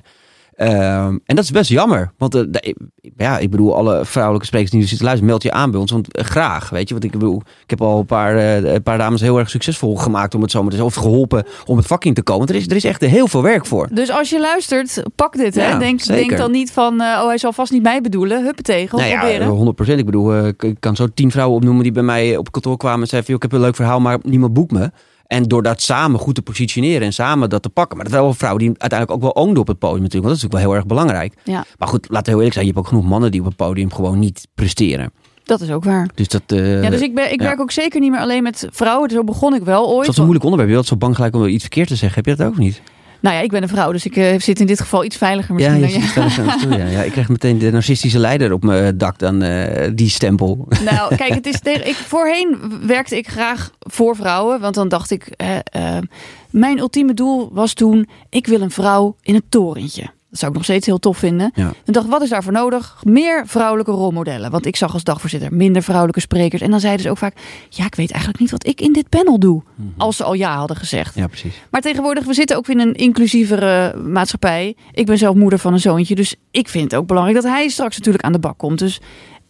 [0.58, 2.12] Ehm, en dat is best jammer.
[2.18, 2.76] Want eh, de-
[3.18, 5.92] ja, ik bedoel, alle vrouwelijke sprekers die nu zitten luisteren, meld je aan bij ons.
[5.92, 6.94] Want eh, graag, weet je.
[6.94, 9.96] Want ik bedoel, ik heb al een paar, eh, een paar dames heel erg succesvol
[9.96, 10.84] gemaakt om het zo maar te.
[10.84, 12.48] Of geholpen om het vak in te komen.
[12.48, 13.88] Er is, er is echt heel veel werk voor.
[13.92, 15.56] Dus als je luistert, pak dit.
[15.56, 15.68] Hè?
[15.70, 18.44] Ja, Denk, denk dan niet van, oh, hij zal vast niet mij bedoelen.
[18.44, 19.76] Huppatee, gewoon Nou ja, proberen.
[19.96, 23.02] 100% Ik bedoel, ik kan zo tien vrouwen opnoemen die bij mij op kantoor kwamen
[23.02, 24.92] en zeiden: van, "Joh, Ik heb een leuk verhaal, maar niemand boekt me.
[25.28, 27.96] En door dat samen goed te positioneren en samen dat te pakken.
[27.96, 30.28] Maar dat zijn wel vrouwen die uiteindelijk ook wel oogden op het podium natuurlijk.
[30.28, 31.34] Want dat is natuurlijk wel heel erg belangrijk.
[31.44, 32.66] Ja, Maar goed, laten we heel eerlijk zijn.
[32.66, 35.12] Je hebt ook genoeg mannen die op het podium gewoon niet presteren.
[35.44, 36.10] dat is ook waar.
[36.16, 37.46] Dus dat, eh, ja, dus ik, ben, ik ja.
[37.46, 39.10] werk ook zeker niet meer alleen met vrouwen.
[39.10, 40.00] Zo begon ik wel ooit.
[40.00, 40.70] dat is een moeilijk onderwerp.
[40.70, 42.24] Je bent zo bang gelijk om iets verkeerd te zeggen.
[42.24, 42.82] Heb je dat ook niet?
[43.20, 45.60] Nou ja, ik ben een vrouw, dus ik eh, zit in dit geval iets veiliger
[45.60, 46.02] Ja, misschien.
[46.02, 46.86] je dan zit doen, ja.
[46.86, 47.02] ja.
[47.02, 50.68] Ik krijg meteen de narcistische leider op mijn dak dan eh, die stempel.
[50.84, 54.60] Nou, kijk, het is tegen, ik, voorheen werkte ik graag voor vrouwen.
[54.60, 56.04] Want dan dacht ik, eh, eh,
[56.50, 58.08] mijn ultieme doel was toen...
[58.30, 60.16] ik wil een vrouw in het torentje.
[60.30, 61.52] Dat zou ik nog steeds heel tof vinden.
[61.56, 61.74] Ja.
[61.86, 62.96] Dacht wat is daarvoor nodig?
[63.04, 64.52] Meer vrouwelijke rolmodellen.
[64.52, 66.62] Want ik zag als dagvoorzitter minder vrouwelijke sprekers.
[66.62, 67.36] En dan zeiden ze ook vaak...
[67.70, 69.64] ja, ik weet eigenlijk niet wat ik in dit panel doe.
[69.98, 71.16] Als ze al ja hadden gezegd.
[71.16, 71.62] ja, precies.
[71.72, 74.76] Maar tegenwoordig, we zitten ook in een inclusievere maatschappij.
[74.92, 76.16] Ik ben zelf moeder van een zoontje.
[76.16, 78.80] Dus ik vind het ook belangrijk dat hij straks natuurlijk aan de bak komt.
[78.80, 79.02] Dus,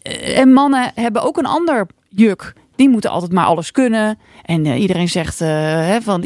[0.02, 2.54] eh, en mannen hebben ook een ander juk.
[2.78, 4.18] Die moeten altijd maar alles kunnen.
[4.46, 5.48] En eh, iedereen zegt eh,
[5.88, 6.24] hè, van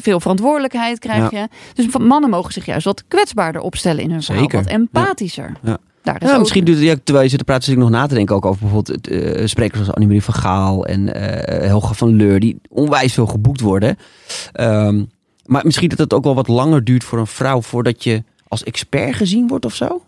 [0.00, 1.48] veel verantwoordelijkheid krijg je.
[1.74, 4.42] Dus mannen mogen zich juist wat kwetsbaarder opstellen in hun verhaal.
[4.42, 4.62] Zeker.
[4.62, 5.52] Wat empathischer.
[5.62, 5.78] Ja.
[6.02, 7.80] Daar is Ja, ook- misschien doet het, ja, terwijl je zit te praten, zit ik
[7.80, 11.06] nog na te denken ook over bijvoorbeeld eh, sprekers als Annemarie van Gaal en
[11.66, 13.96] Helga van Leur, die onwijs veel geboekt worden.
[14.52, 15.04] Ehm,
[15.44, 18.64] Maar misschien dat het ook wel wat langer duurt voor een vrouw voordat je als
[18.64, 20.02] expert gezien wordt of zo?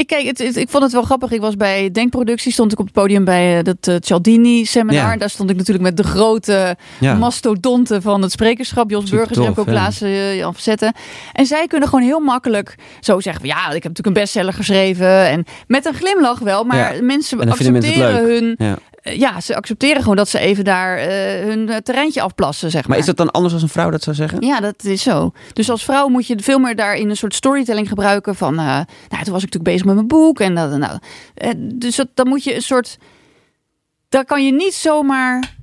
[0.00, 1.30] Ik, kijk, het, ik vond het wel grappig.
[1.30, 5.18] Ik was bij Denkproductie, stond ik op het podium bij uh, dat uh, Cialdini seminar.
[5.18, 7.14] Daar stond ik natuurlijk met de grote ja.
[7.14, 8.90] mastodonten van het sprekerschap.
[8.90, 10.92] Jos Burgers, Remco Klaassen, uh, Jan Verzetten.
[11.32, 13.46] En zij kunnen gewoon heel makkelijk zo zeggen.
[13.46, 15.28] Ja, ik heb natuurlijk een bestseller geschreven.
[15.28, 16.64] En met een glimlach wel.
[16.64, 17.02] Maar ja.
[17.02, 21.04] mensen accepteren hun ja, ze accepteren gewoon dat ze even daar uh,
[21.44, 22.90] hun terreintje afplassen, zeg maar.
[22.90, 24.40] Maar is dat dan anders als een vrouw dat zou zeggen?
[24.40, 25.32] Ja, dat is zo.
[25.52, 28.52] Dus als vrouw moet je veel meer daar in een soort storytelling gebruiken van...
[28.52, 30.78] Uh, nou, toen was ik natuurlijk bezig met mijn boek en dat...
[30.78, 30.98] Nou,
[31.58, 32.98] dus dat, dan moet je een soort...
[34.08, 35.58] Daar kan je niet zomaar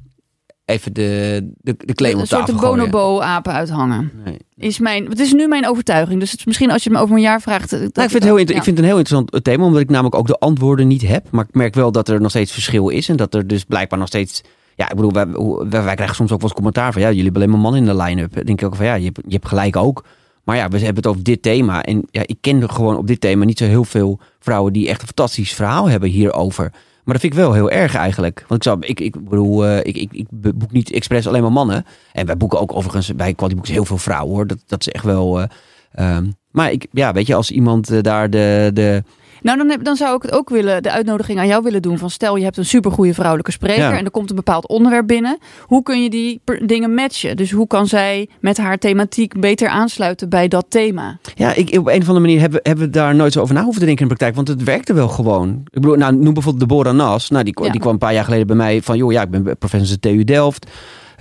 [0.68, 4.12] even de, de, de claim op Een soort bonobo-apen uithangen.
[4.26, 4.38] Nee.
[4.56, 6.20] Is mijn, het is nu mijn overtuiging.
[6.20, 7.72] Dus het is misschien als je me over een jaar vraagt...
[7.72, 9.64] Nou, ik, vind het heel, ik vind het een heel interessant thema.
[9.66, 11.28] Omdat ik namelijk ook de antwoorden niet heb.
[11.32, 13.10] Maar ik merk wel dat er nog steeds verschil is.
[13.10, 14.42] En dat er dus blijkbaar nog steeds...
[14.76, 15.28] Ja, ik bedoel, wij,
[15.70, 17.02] wij, wij krijgen soms ook wel eens commentaar van...
[17.02, 18.34] Ja, jullie hebben alleen maar mannen in de line-up.
[18.34, 20.06] Denk ik ook van ja, je hebt, je hebt gelijk ook.
[20.48, 21.84] Maar ja, we hebben het over dit thema.
[21.84, 24.74] En ja, ik ken gewoon op dit thema niet zo heel veel vrouwen...
[24.74, 26.72] die echt een fantastisch verhaal hebben hierover.
[27.04, 28.46] Maar dat vind ik wel heel erg eigenlijk.
[28.48, 31.52] Want ik, zou, ik, ik bedoel, uh, ik, ik, ik boek niet expres alleen maar
[31.52, 31.86] mannen.
[32.14, 34.48] En wij boeken ook overigens bij Quality heel veel vrouwen hoor.
[34.48, 35.42] Dat, dat is echt wel...
[35.42, 39.04] Uh, um, maar ik, ja, weet je, als iemand uh, daar de, de,
[39.42, 41.98] nou, dan, dan zou ik het ook willen, de uitnodiging aan jou willen doen.
[41.98, 45.38] Van stel, je hebt een supergoeie vrouwelijke spreker en er komt een bepaald onderwerp binnen.
[45.62, 47.38] Hoe kun je die dingen matchen?
[47.38, 51.20] Dus hoe kan zij met haar thematiek beter aansluiten bij dat thema?
[51.36, 53.64] Ja, ik, op een of andere manier hebben, hebben we daar nooit zo over na
[53.64, 54.46] hoeven te denken in de praktijk.
[54.46, 55.50] Want het werkte wel gewoon.
[55.50, 57.30] Ik bedoel, nou, noem bijvoorbeeld Deborah Nas.
[57.30, 59.58] Nou, die, die kwam een paar jaar geleden bij mij van, joh, ja, ik ben
[59.58, 60.70] professor TU Delft.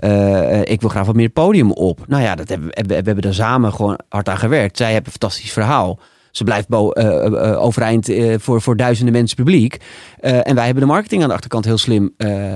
[0.05, 2.01] Uh, ik wil graag wat meer podium op.
[2.07, 4.77] Nou ja, dat hebben, we, we hebben er samen gewoon hard aan gewerkt.
[4.77, 5.99] Zij hebben een fantastisch verhaal.
[6.37, 9.76] Ze blijft bo uh, overeind voor, voor duizenden mensen publiek.
[10.20, 12.14] en wij hebben de marketing aan de achterkant heel slim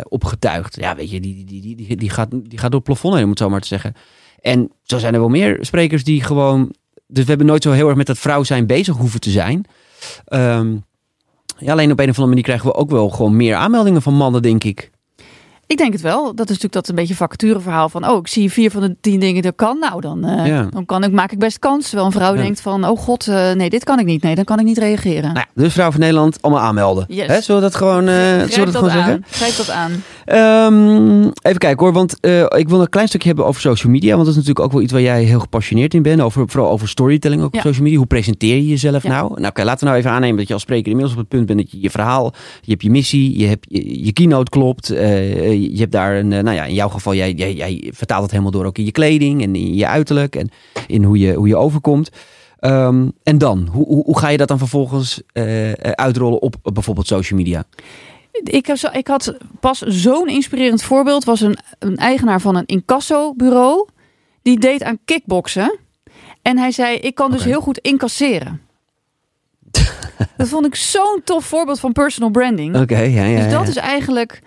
[0.08, 0.76] opgetuigd.
[0.76, 3.24] Ja, weet je, die, die, die, die, die, gaat, die gaat door het plafond heen,
[3.24, 3.94] om het zo maar te zeggen.
[4.40, 6.74] En zo zijn er wel meer sprekers die gewoon...
[7.06, 9.64] Dus we hebben nooit zo heel erg met dat vrouw zijn bezig hoeven te zijn.
[10.28, 10.84] Um,
[11.58, 14.14] ja, alleen op een of andere manier krijgen we ook wel gewoon meer aanmeldingen van
[14.14, 14.90] mannen, denk ik.
[15.70, 16.24] Ik denk het wel.
[16.24, 18.08] Dat is natuurlijk dat een beetje vacatureverhaal van...
[18.08, 19.78] oh, ik zie vier van de tien dingen dat kan.
[19.78, 21.84] Nou, dan, uh, dan kan ik, maak ik best kans.
[21.84, 22.84] Terwijl een vrouw denkt van...
[22.84, 24.22] oh god, uh, nee, dit kan ik niet.
[24.22, 25.32] Nee, dan kan ik niet reageren.
[25.32, 27.04] Nou, dus vrouw van Nederland, allemaal aanmelden.
[27.08, 27.26] Yes.
[27.26, 29.24] Hè, zullen we dat gewoon, uh, zullen we dat, gewoon zeggen?
[29.30, 30.02] Grijp dat aan.
[30.74, 32.12] Um, even kijken hoor, want
[32.56, 34.10] ik wil een klein stukje hebben over social media.
[34.14, 36.20] Want dat is natuurlijk ook wel iets waar jij heel gepassioneerd in bent.
[36.20, 37.58] Over, vooral over storytelling ook ja.
[37.58, 37.98] op social media.
[37.98, 39.08] Hoe presenteer je jezelf ja.
[39.08, 39.32] nou?
[39.34, 41.46] Nou, oké, laten we nou even aannemen dat je als spreker inmiddels op het punt
[41.46, 41.58] bent...
[41.58, 44.86] dat je je verhaal, je hebt je missie, je, hebt, je, je keynote klopt.
[44.86, 48.52] je hebt daar een nou ja, in jouw geval, jij, jij, jij vertaalt het helemaal
[48.52, 50.50] door ook in je kleding en in je uiterlijk en
[50.86, 52.10] in hoe je, hoe je overkomt.
[52.60, 57.06] Um, en dan, hoe, hoe, hoe, ga je dat dan vervolgens uh, uitrollen op, bijvoorbeeld
[57.06, 57.64] social media?
[58.42, 61.24] Ik, ik had pas zo'n inspirerend voorbeeld.
[61.24, 63.88] Was een, een eigenaar van een incassobureau.
[64.42, 65.78] Die deed aan kickboksen.
[66.42, 68.60] En hij zei, ik kan dus heel goed incasseren.
[70.36, 72.74] dat vond ik zo'n tof voorbeeld van personal branding.
[72.74, 74.40] Oké, okay, ja, ja, Dus dat is eigenlijk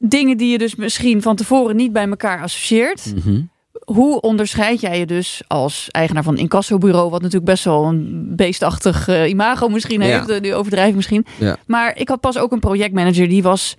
[0.00, 3.12] dingen die je dus misschien van tevoren niet bij elkaar associeert.
[3.14, 3.50] Mm -hmm.
[3.84, 8.32] Hoe onderscheid jij je dus als eigenaar van een incassobureau, wat natuurlijk best wel een
[8.36, 11.26] beestachtig uh, imago misschien heeft, nu overdrijf misschien.
[11.38, 11.56] Ja.
[11.66, 13.76] Maar ik had pas ook een projectmanager die was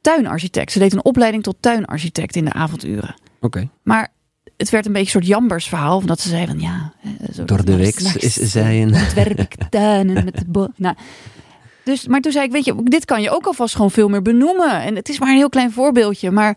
[0.00, 0.72] tuinarchitect.
[0.72, 3.14] Ze deed een opleiding tot tuinarchitect in de avonduren.
[3.40, 3.46] Oké.
[3.46, 3.68] Okay.
[3.82, 4.12] Maar
[4.56, 5.96] het werd een beetje een soort jambers verhaal.
[5.96, 6.92] Omdat ze zei van ja.
[7.34, 8.94] Zo, Door de week is zij een.
[8.94, 10.96] Ontwerp ik tuinen met de Nou,
[11.84, 14.22] dus, maar toen zei ik, weet je, dit kan je ook alvast gewoon veel meer
[14.22, 14.82] benoemen.
[14.82, 16.56] En het is maar een heel klein voorbeeldje, maar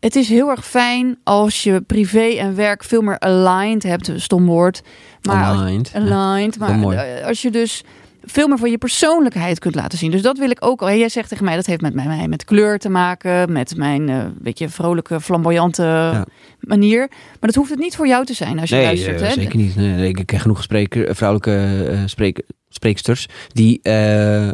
[0.00, 4.10] het is heel erg fijn als je privé en werk veel meer aligned hebt.
[4.16, 4.82] Stom woord.
[5.22, 5.92] Maar aligned.
[5.94, 6.58] Aligned.
[6.58, 7.84] Maar als je dus
[8.22, 10.10] veel meer van je persoonlijkheid kunt laten zien.
[10.10, 10.92] Dus dat wil ik ook al.
[10.92, 14.24] Jij zegt tegen mij, dat heeft met mij met kleur te maken, met mijn uh,
[14.42, 16.24] weet je, vrolijke, flamboyante ja.
[16.60, 16.98] manier.
[17.08, 19.20] Maar dat hoeft het niet voor jou te zijn als je nee, luistert.
[19.20, 19.32] Uh, hè?
[19.32, 19.76] Zeker niet.
[19.76, 23.80] Nee, ik ken genoeg spreker, vrouwelijke uh, spreek, spreeksters die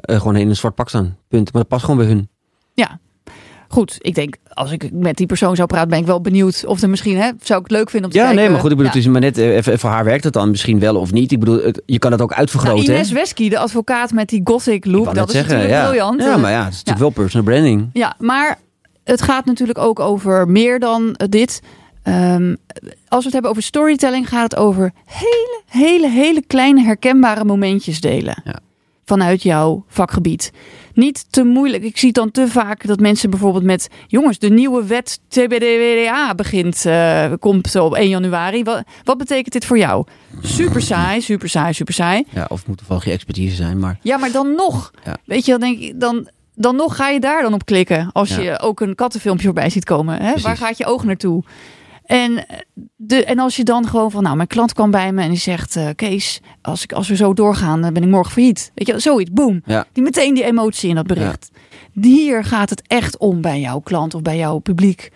[0.01, 1.17] gewoon in een zwart pak staan.
[1.29, 1.53] Punt.
[1.53, 2.29] Maar dat past gewoon bij hun.
[3.69, 6.83] Goed, ik denk, als ik met die persoon zou praten, ben ik wel benieuwd of
[6.83, 8.43] er misschien, hè, zou ik het leuk vinden om te ja, kijken.
[8.43, 8.99] nee, maar goed, ik bedoel, ja.
[8.99, 11.33] het is maar net, even, voor haar werkt het dan misschien wel of niet.
[11.33, 12.85] Ik bedoel, het, je kan het ook uitvergroten.
[12.85, 15.89] Nou, Ines Wesky, de advocaat met die gothic look, dat is zeggen, natuurlijk ja.
[15.89, 16.23] briljant.
[16.23, 17.91] Ja, maar ja, het is natuurlijk wel personal branding.
[17.93, 18.59] Ja, maar
[19.05, 21.61] het gaat natuurlijk ook over meer dan dit.
[22.09, 22.57] Um,
[23.09, 28.01] als we het hebben over storytelling, gaat het over hele, hele, hele kleine herkenbare momentjes
[28.01, 28.43] delen.
[28.45, 28.59] Ja.
[29.05, 30.53] Vanuit jouw vakgebied.
[30.97, 31.83] Niet te moeilijk.
[31.83, 33.89] Ik zie dan te vaak dat mensen bijvoorbeeld met...
[34.07, 38.63] jongens, de nieuwe wet TBDWDA begint, uh, komt zo op 1 januari.
[38.63, 40.05] Wat, wat betekent dit voor jou?
[40.43, 42.25] Super saai, super saai, super saai.
[42.31, 43.99] Ja, of moet toevallig je expertise zijn, maar...
[44.03, 44.91] Ja, maar dan nog.
[45.05, 45.17] Ja.
[45.25, 46.01] Weet je, dan denk ik...
[46.01, 48.11] Dan, dan nog ga je daar dan op klikken.
[48.13, 48.41] Als Ja.
[48.43, 50.23] je ook een kattenfilmpje voorbij ziet komen.
[50.23, 50.41] Hè?
[50.41, 51.43] Waar gaat je oog naartoe?
[52.07, 52.47] En,
[52.97, 55.39] de, en als je dan gewoon van, nou, mijn klant kwam bij me en die
[55.39, 58.71] zegt, uh, Kees, als, ik, als we zo doorgaan, dan ben ik morgen failliet.
[58.75, 59.63] Weet je, zoiets, boom.
[59.65, 59.87] Ja.
[59.93, 61.51] Die meteen die emotie in dat bericht.
[61.93, 65.11] Hier gaat het echt om bij jouw klant of bij jouw publiek.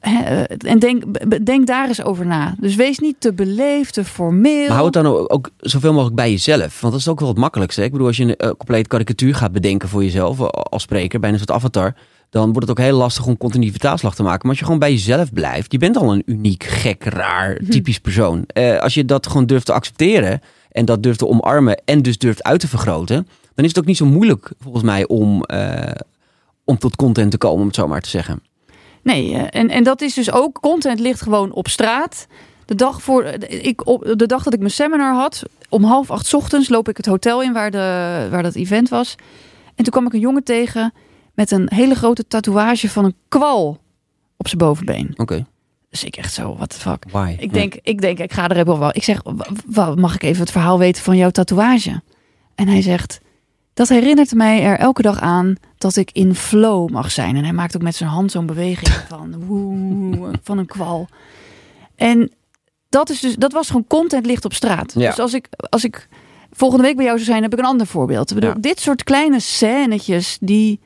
[0.00, 1.04] Eh, En denk,
[1.46, 2.54] denk daar eens over na.
[2.58, 4.66] Dus wees niet te beleefd, te formeel.
[4.66, 6.80] Maar hou het dan ook, ook zoveel mogelijk bij jezelf.
[6.80, 7.82] Want dat is ook wel het makkelijkste.
[7.84, 11.34] Ik bedoel, als je een uh, compleet karikatuur gaat bedenken voor jezelf als spreker, bijna
[11.38, 11.94] een soort avatar,
[12.32, 14.38] dan wordt het ook heel lastig om continu die vertaalslag te maken.
[14.40, 17.98] Maar als je gewoon bij jezelf blijft, je bent al een uniek, gek, raar, typisch
[17.98, 18.44] persoon.
[18.54, 22.18] Uh, als je dat gewoon durft te accepteren en dat durft te omarmen en dus
[22.18, 25.90] durft uit te vergroten, dan is het ook niet zo moeilijk volgens mij om, uh,
[26.64, 28.42] om tot content te komen, om het zo maar te zeggen.
[29.02, 32.26] Nee, eh, en, en dat is dus ook, content ligt gewoon op straat.
[32.64, 36.34] De dag, voor, ik, op, de dag dat ik mijn seminar had, om half acht
[36.34, 39.14] ochtends loop ik het hotel in waar, de, waar dat event was.
[39.74, 40.92] En toen kwam ik een jongen tegen
[41.34, 43.80] met een hele grote tatoeage van een kwal
[44.36, 45.08] op zijn bovenbeen.
[45.10, 45.22] Oké.
[45.22, 45.46] Okay.
[45.90, 47.04] Dus ik echt zo, what the fuck.
[47.10, 47.36] Why?
[47.38, 48.90] Ik denk, ik denk, ik ga er even wel.
[48.92, 49.22] Ik zeg,
[49.94, 52.02] mag ik even het verhaal weten van jouw tatoeage?
[52.54, 53.20] En hij zegt,
[53.74, 57.36] dat herinnert mij er elke dag aan dat ik in flow mag zijn.
[57.36, 61.08] En hij maakt ook met zijn hand zo'n beweging van, woe, van een kwal.
[61.96, 62.32] En
[62.88, 64.92] dat, is dus, dat was gewoon content licht op straat.
[64.96, 65.08] Ja.
[65.08, 66.08] Dus als ik, als ik
[66.52, 68.30] volgende week bij jou zou zijn, heb ik een ander voorbeeld.
[68.30, 68.60] Ik bedoel, Ja.
[68.60, 70.80] Dit soort kleine scènetjes, die,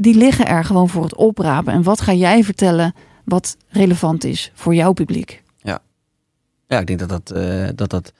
[0.00, 1.72] die liggen er gewoon voor het oprapen.
[1.72, 2.94] En wat ga jij vertellen
[3.24, 5.42] wat relevant is voor jouw publiek?
[6.70, 8.12] Ja, ik denk dat dat, uh, dat, dat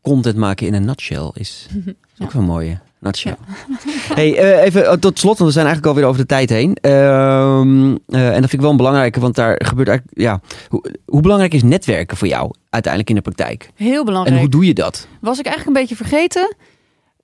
[0.00, 1.66] content maken in een nutshell is.
[1.84, 2.24] Dat is Ja.
[2.24, 2.78] ook wel een mooie.
[2.98, 3.36] Nutshell.
[4.14, 6.76] Hey, uh, even tot slot, want we zijn eigenlijk alweer over de tijd heen.
[6.82, 7.64] Uh, uh,
[8.06, 10.18] en dat vind ik wel een belangrijke, want daar gebeurt eigenlijk...
[10.20, 13.70] Ja, hoe, hoe, belangrijk is netwerken voor jou uiteindelijk in de praktijk?
[13.74, 14.36] Heel belangrijk.
[14.36, 15.06] En hoe doe je dat?
[15.20, 16.56] Was ik eigenlijk een beetje vergeten.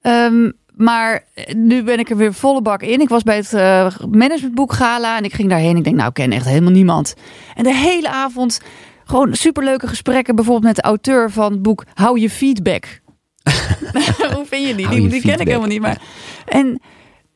[0.03, 1.25] Um, maar
[1.55, 3.01] nu ben ik er weer volle bak in.
[3.01, 5.77] Ik was bij het uh, managementboek gala en ik ging daarheen.
[5.77, 7.15] Ik denk, nou, ik ken echt helemaal niemand.
[7.55, 8.61] En de hele avond
[9.05, 10.35] gewoon superleuke gesprekken.
[10.35, 13.01] Bijvoorbeeld met de auteur van het boek Hou je feedback.
[14.35, 14.89] Hoe vind je die?
[14.89, 15.81] Die, die ken ik helemaal niet.
[15.81, 16.01] Maar...
[16.47, 16.81] En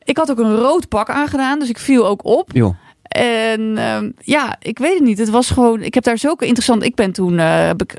[0.03, 2.49] ik had ook een rood pak aangedaan, dus ik viel ook op.
[2.51, 2.75] Jo.
[3.11, 5.17] En um, ja, ik weet het niet.
[5.17, 5.81] Het was gewoon.
[5.81, 6.83] Ik heb daar zulke interessant.
[6.83, 7.97] Ik ben toen uh, heb ik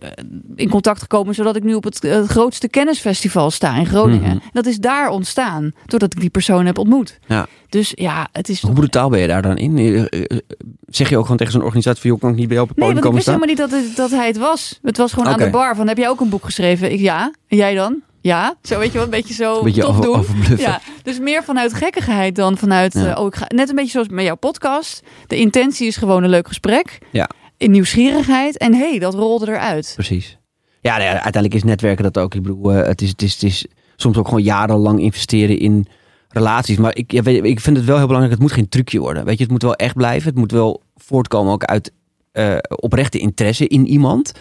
[0.55, 4.21] in contact gekomen, zodat ik nu op het, het grootste kennisfestival sta in Groningen.
[4.21, 4.33] Mhm.
[4.33, 4.51] Mm -hmm.
[4.53, 7.19] Dat is daar ontstaan, doordat ik die persoon heb ontmoet.
[7.27, 7.47] Ja.
[7.69, 8.63] Dus ja, het is.
[8.63, 9.79] Hoe brutaal ben je daar dan in?
[9.79, 10.39] Eh,
[10.87, 12.85] Zeg je ook gewoon tegen zo'n organisatie: van, kan ik niet bij jou op het
[12.85, 13.69] nee, podium want ik komen wist staan?
[13.69, 14.79] helemaal niet dat, het, dat hij het was.
[14.83, 15.39] Het was gewoon okay.
[15.39, 16.93] aan de bar van: heb jij ook een boek geschreven?
[16.93, 17.33] Ik ja.
[17.49, 18.03] En jij dan?
[18.23, 20.17] Ja, zo weet je wel, een beetje zo een beetje tof over, doen.
[20.19, 20.59] Overbluffen.
[20.59, 23.11] Ja, dus meer vanuit gekkigheid dan vanuit, ja.
[23.11, 25.03] uh, oh, ik ga, net een beetje zoals met jouw podcast.
[25.27, 26.99] De intentie is gewoon een leuk gesprek.
[27.13, 27.29] Ja.
[27.57, 28.59] In nieuwsgierigheid.
[28.59, 29.93] En hé, hey, dat rolde eruit.
[29.95, 30.39] Precies.
[30.81, 32.35] Ja, nee, uiteindelijk is netwerken dat ook.
[32.35, 33.67] Ik bedoel, uh, het, is, het, is, het is
[33.97, 35.87] soms ook gewoon jarenlang investeren in
[36.29, 36.77] relaties.
[36.77, 39.25] Maar ik, ja, weet, ik vind het wel heel belangrijk, het moet geen trucje worden.
[39.25, 40.29] Weet je, het moet wel echt blijven.
[40.29, 41.93] Het moet wel voortkomen ook uit
[42.33, 44.33] uh, oprechte interesse in iemand.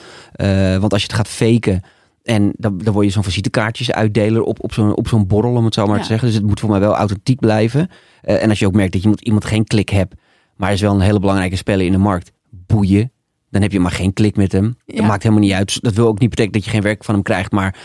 [0.79, 1.83] Want als je het gaat faken...
[2.23, 5.65] En dan, dan word je zo'n visitekaartjes uitdeler op, op zo'n op zo'n borrel, om
[5.65, 6.01] het zo maar Ja.
[6.01, 6.27] te zeggen.
[6.27, 7.89] Dus het moet voor mij wel authentiek blijven.
[8.21, 10.13] Eh, en als je ook merkt dat je iemand, iemand geen klik hebt,
[10.55, 13.11] maar hij is wel een hele belangrijke speler in de markt, boeien.
[13.49, 14.75] Dan heb je maar geen klik met hem.
[14.85, 14.95] Ja.
[14.95, 15.81] Dat maakt helemaal niet uit.
[15.81, 17.51] Dat wil ook niet betekenen dat je geen werk van hem krijgt.
[17.51, 17.75] Maar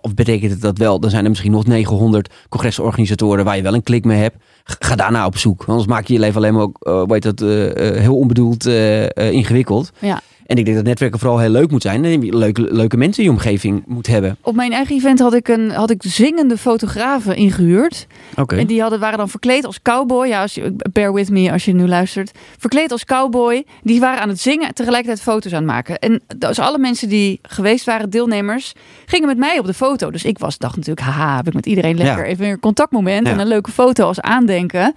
[0.00, 3.74] of betekent het dat wel, dan zijn er misschien nog 900 congresorganisatoren waar je wel
[3.74, 4.36] een klik mee hebt.
[4.64, 5.64] Ga daarna op zoek.
[5.64, 8.66] Anders maak je je leven alleen maar ook, uh, weet dat, uh, uh, heel onbedoeld
[9.14, 9.90] ingewikkeld.
[9.98, 10.20] Ja.
[10.50, 12.04] En ik denk dat netwerken vooral heel leuk moet zijn.
[12.04, 14.36] En je leuke, leuke mensen in je omgeving moet hebben.
[14.40, 18.06] Op mijn eigen event had ik, een, had ik zingende fotografen ingehuurd.
[18.36, 18.56] Oké.
[18.56, 20.26] En die hadden, waren dan verkleed als cowboy.
[20.26, 22.30] Ja, als je, bear with me als je nu luistert.
[22.58, 23.64] Verkleed als cowboy.
[23.82, 25.98] Die waren aan het zingen en tegelijkertijd foto's aan het maken.
[25.98, 28.72] En dus alle mensen die geweest waren, deelnemers,
[29.06, 30.10] gingen met mij op de foto.
[30.10, 32.30] Dus ik was, dacht natuurlijk, haha, heb ik met iedereen lekker Ja.
[32.30, 33.26] even een contactmoment.
[33.26, 33.32] Ja.
[33.32, 34.94] En een leuke foto als aandenken.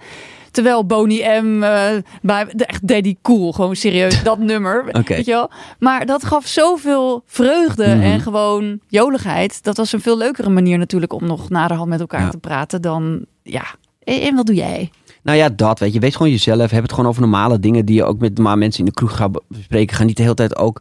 [0.54, 1.88] Terwijl Boney M, uh,
[2.22, 4.84] bij, echt Daddy Cool, gewoon serieus, dat nummer.
[5.06, 5.50] Weet je wel?
[5.78, 8.00] Maar dat gaf zoveel vreugde Mhm.
[8.00, 9.62] en gewoon joligheid.
[9.62, 12.28] Dat was een veel leukere manier natuurlijk om nog naderhand met elkaar Ja.
[12.30, 13.64] te praten dan, ja.
[14.02, 14.90] En, en wat doe jij?
[15.22, 15.98] Nou ja, dat weet je.
[16.00, 16.70] Wees gewoon jezelf.
[16.70, 19.16] Heb het gewoon over normale dingen die je ook met normale mensen in de kroeg
[19.16, 19.96] gaat bespreken.
[19.96, 20.80] Ga niet de hele tijd ook.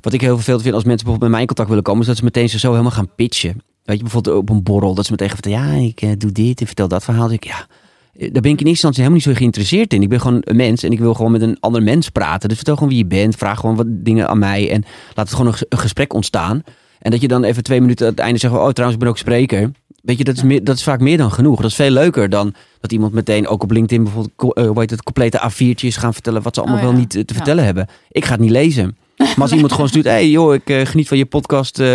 [0.00, 2.06] Wat ik heel vervelend vind als mensen bijvoorbeeld met mij in contact willen komen, is
[2.06, 3.62] dat ze meteen zo helemaal gaan pitchen.
[3.84, 6.32] Weet je, bijvoorbeeld op een borrel, dat ze meteen gaan vertellen, ja, ik uh, doe
[6.32, 7.24] dit en vertel dat verhaal.
[7.26, 7.66] Dus ik, ja,
[8.18, 10.02] daar ben ik in eerste instantie helemaal niet zo geïnteresseerd in.
[10.02, 12.48] Ik ben gewoon een mens en ik wil gewoon met een ander mens praten.
[12.48, 15.36] Dus vertel gewoon wie je bent, vraag gewoon wat dingen aan mij en laat het
[15.36, 16.62] gewoon een, gesprek ontstaan.
[16.98, 19.08] En dat je dan even twee minuten aan het einde zegt, oh trouwens, ik ben
[19.08, 19.70] ook spreker.
[20.02, 21.60] Weet je, dat is, meer, dat is vaak meer dan genoeg.
[21.60, 24.90] Dat is veel leuker dan dat iemand meteen ook op LinkedIn bijvoorbeeld, uh, hoe heet
[24.90, 26.90] het, complete A4'tjes gaan vertellen wat ze allemaal Oh ja.
[26.90, 27.34] wel niet uh, te Ja.
[27.34, 27.86] vertellen hebben.
[28.10, 28.96] Ik ga het niet lezen.
[29.16, 31.86] Maar als iemand gewoon stuurt, hey, joh, ik uh, geniet van je podcast, uh,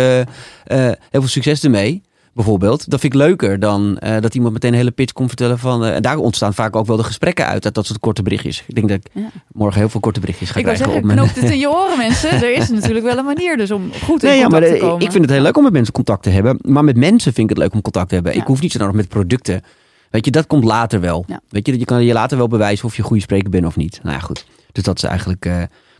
[0.64, 2.02] heel veel succes ermee.
[2.34, 2.90] Bijvoorbeeld.
[2.90, 5.84] Dat vind ik leuker dan eh, dat iemand meteen een hele pitch komt vertellen van...
[5.84, 8.64] eh, en daar ontstaan vaak ook wel de gesprekken uit, uit dat soort korte berichtjes.
[8.66, 9.30] Ik denk dat ik Ja.
[9.52, 10.84] morgen heel veel korte berichtjes ga Ik krijgen.
[10.84, 12.30] zeggen, op mijn- knoop het in je oren mensen.
[12.30, 14.84] Er is natuurlijk wel een manier dus om goed in Nee, ja, maar contact te
[14.84, 15.04] eh, komen.
[15.06, 16.58] ik vind het heel leuk om met mensen contact te hebben.
[16.62, 18.32] Maar met mensen vind ik het leuk om contact te hebben.
[18.34, 18.40] Ja.
[18.40, 19.62] Ik hoef niet zo nodig met producten.
[20.10, 21.24] Weet je, dat komt later wel.
[21.48, 24.00] Weet je, je kan je later wel bewijzen of je goede spreker bent of niet.
[24.02, 24.46] Nou ja, goed.
[24.72, 25.48] Dus dat is eigenlijk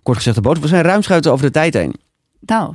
[0.02, 0.64] kort gezegd de boodschap.
[0.64, 1.94] We zijn ruimschuiten over de tijd heen.
[2.40, 2.74] Nou,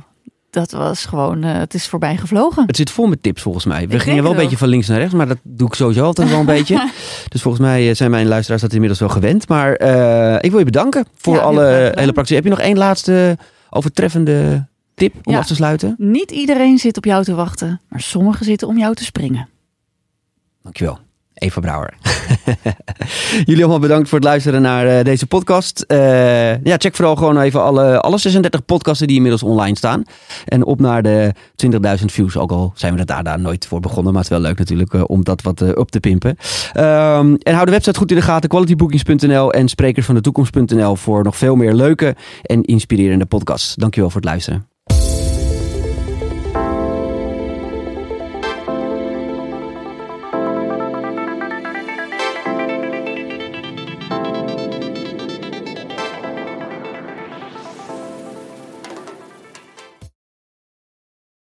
[0.50, 2.66] dat was gewoon, eh, het is voorbij gevlogen.
[2.66, 3.88] Het zit vol met tips volgens mij.
[3.88, 6.30] We gingen wel een beetje van links naar rechts, maar dat doe ik sowieso altijd
[6.30, 6.90] wel een beetje.
[7.28, 9.48] Dus volgens mij eh, zijn mijn luisteraars dat inmiddels wel gewend.
[9.48, 12.34] Maar eh, ik wil je bedanken voor Ja, alle hele praktische.
[12.34, 13.38] Heb je nog één laatste
[13.70, 15.38] overtreffende tip om Ja.
[15.38, 15.94] af te sluiten?
[15.98, 19.48] Niet iedereen zit op jou te wachten, maar sommigen zitten om jou te springen.
[20.62, 20.98] Dankjewel.
[21.40, 21.94] Eva Brouwer.
[23.44, 25.80] Jullie allemaal bedankt voor het luisteren naar eh, deze podcast.
[25.80, 30.02] Eh, ja, check vooral gewoon even alle, alle 36 podcasten die inmiddels online staan.
[30.44, 31.34] En op naar de
[31.98, 32.36] 20.000 views.
[32.36, 34.12] Ook al zijn we er daar, daar nooit voor begonnen.
[34.12, 36.36] Maar het is wel leuk natuurlijk eh, om dat wat op te pimpen.
[36.72, 38.48] Ehm, en hou de website goed in de gaten.
[38.48, 43.74] qualitybookings.nl en sprekersvandetoekomst.nl voor nog veel meer leuke en inspirerende podcasts.
[43.74, 44.69] Dankjewel voor het luisteren.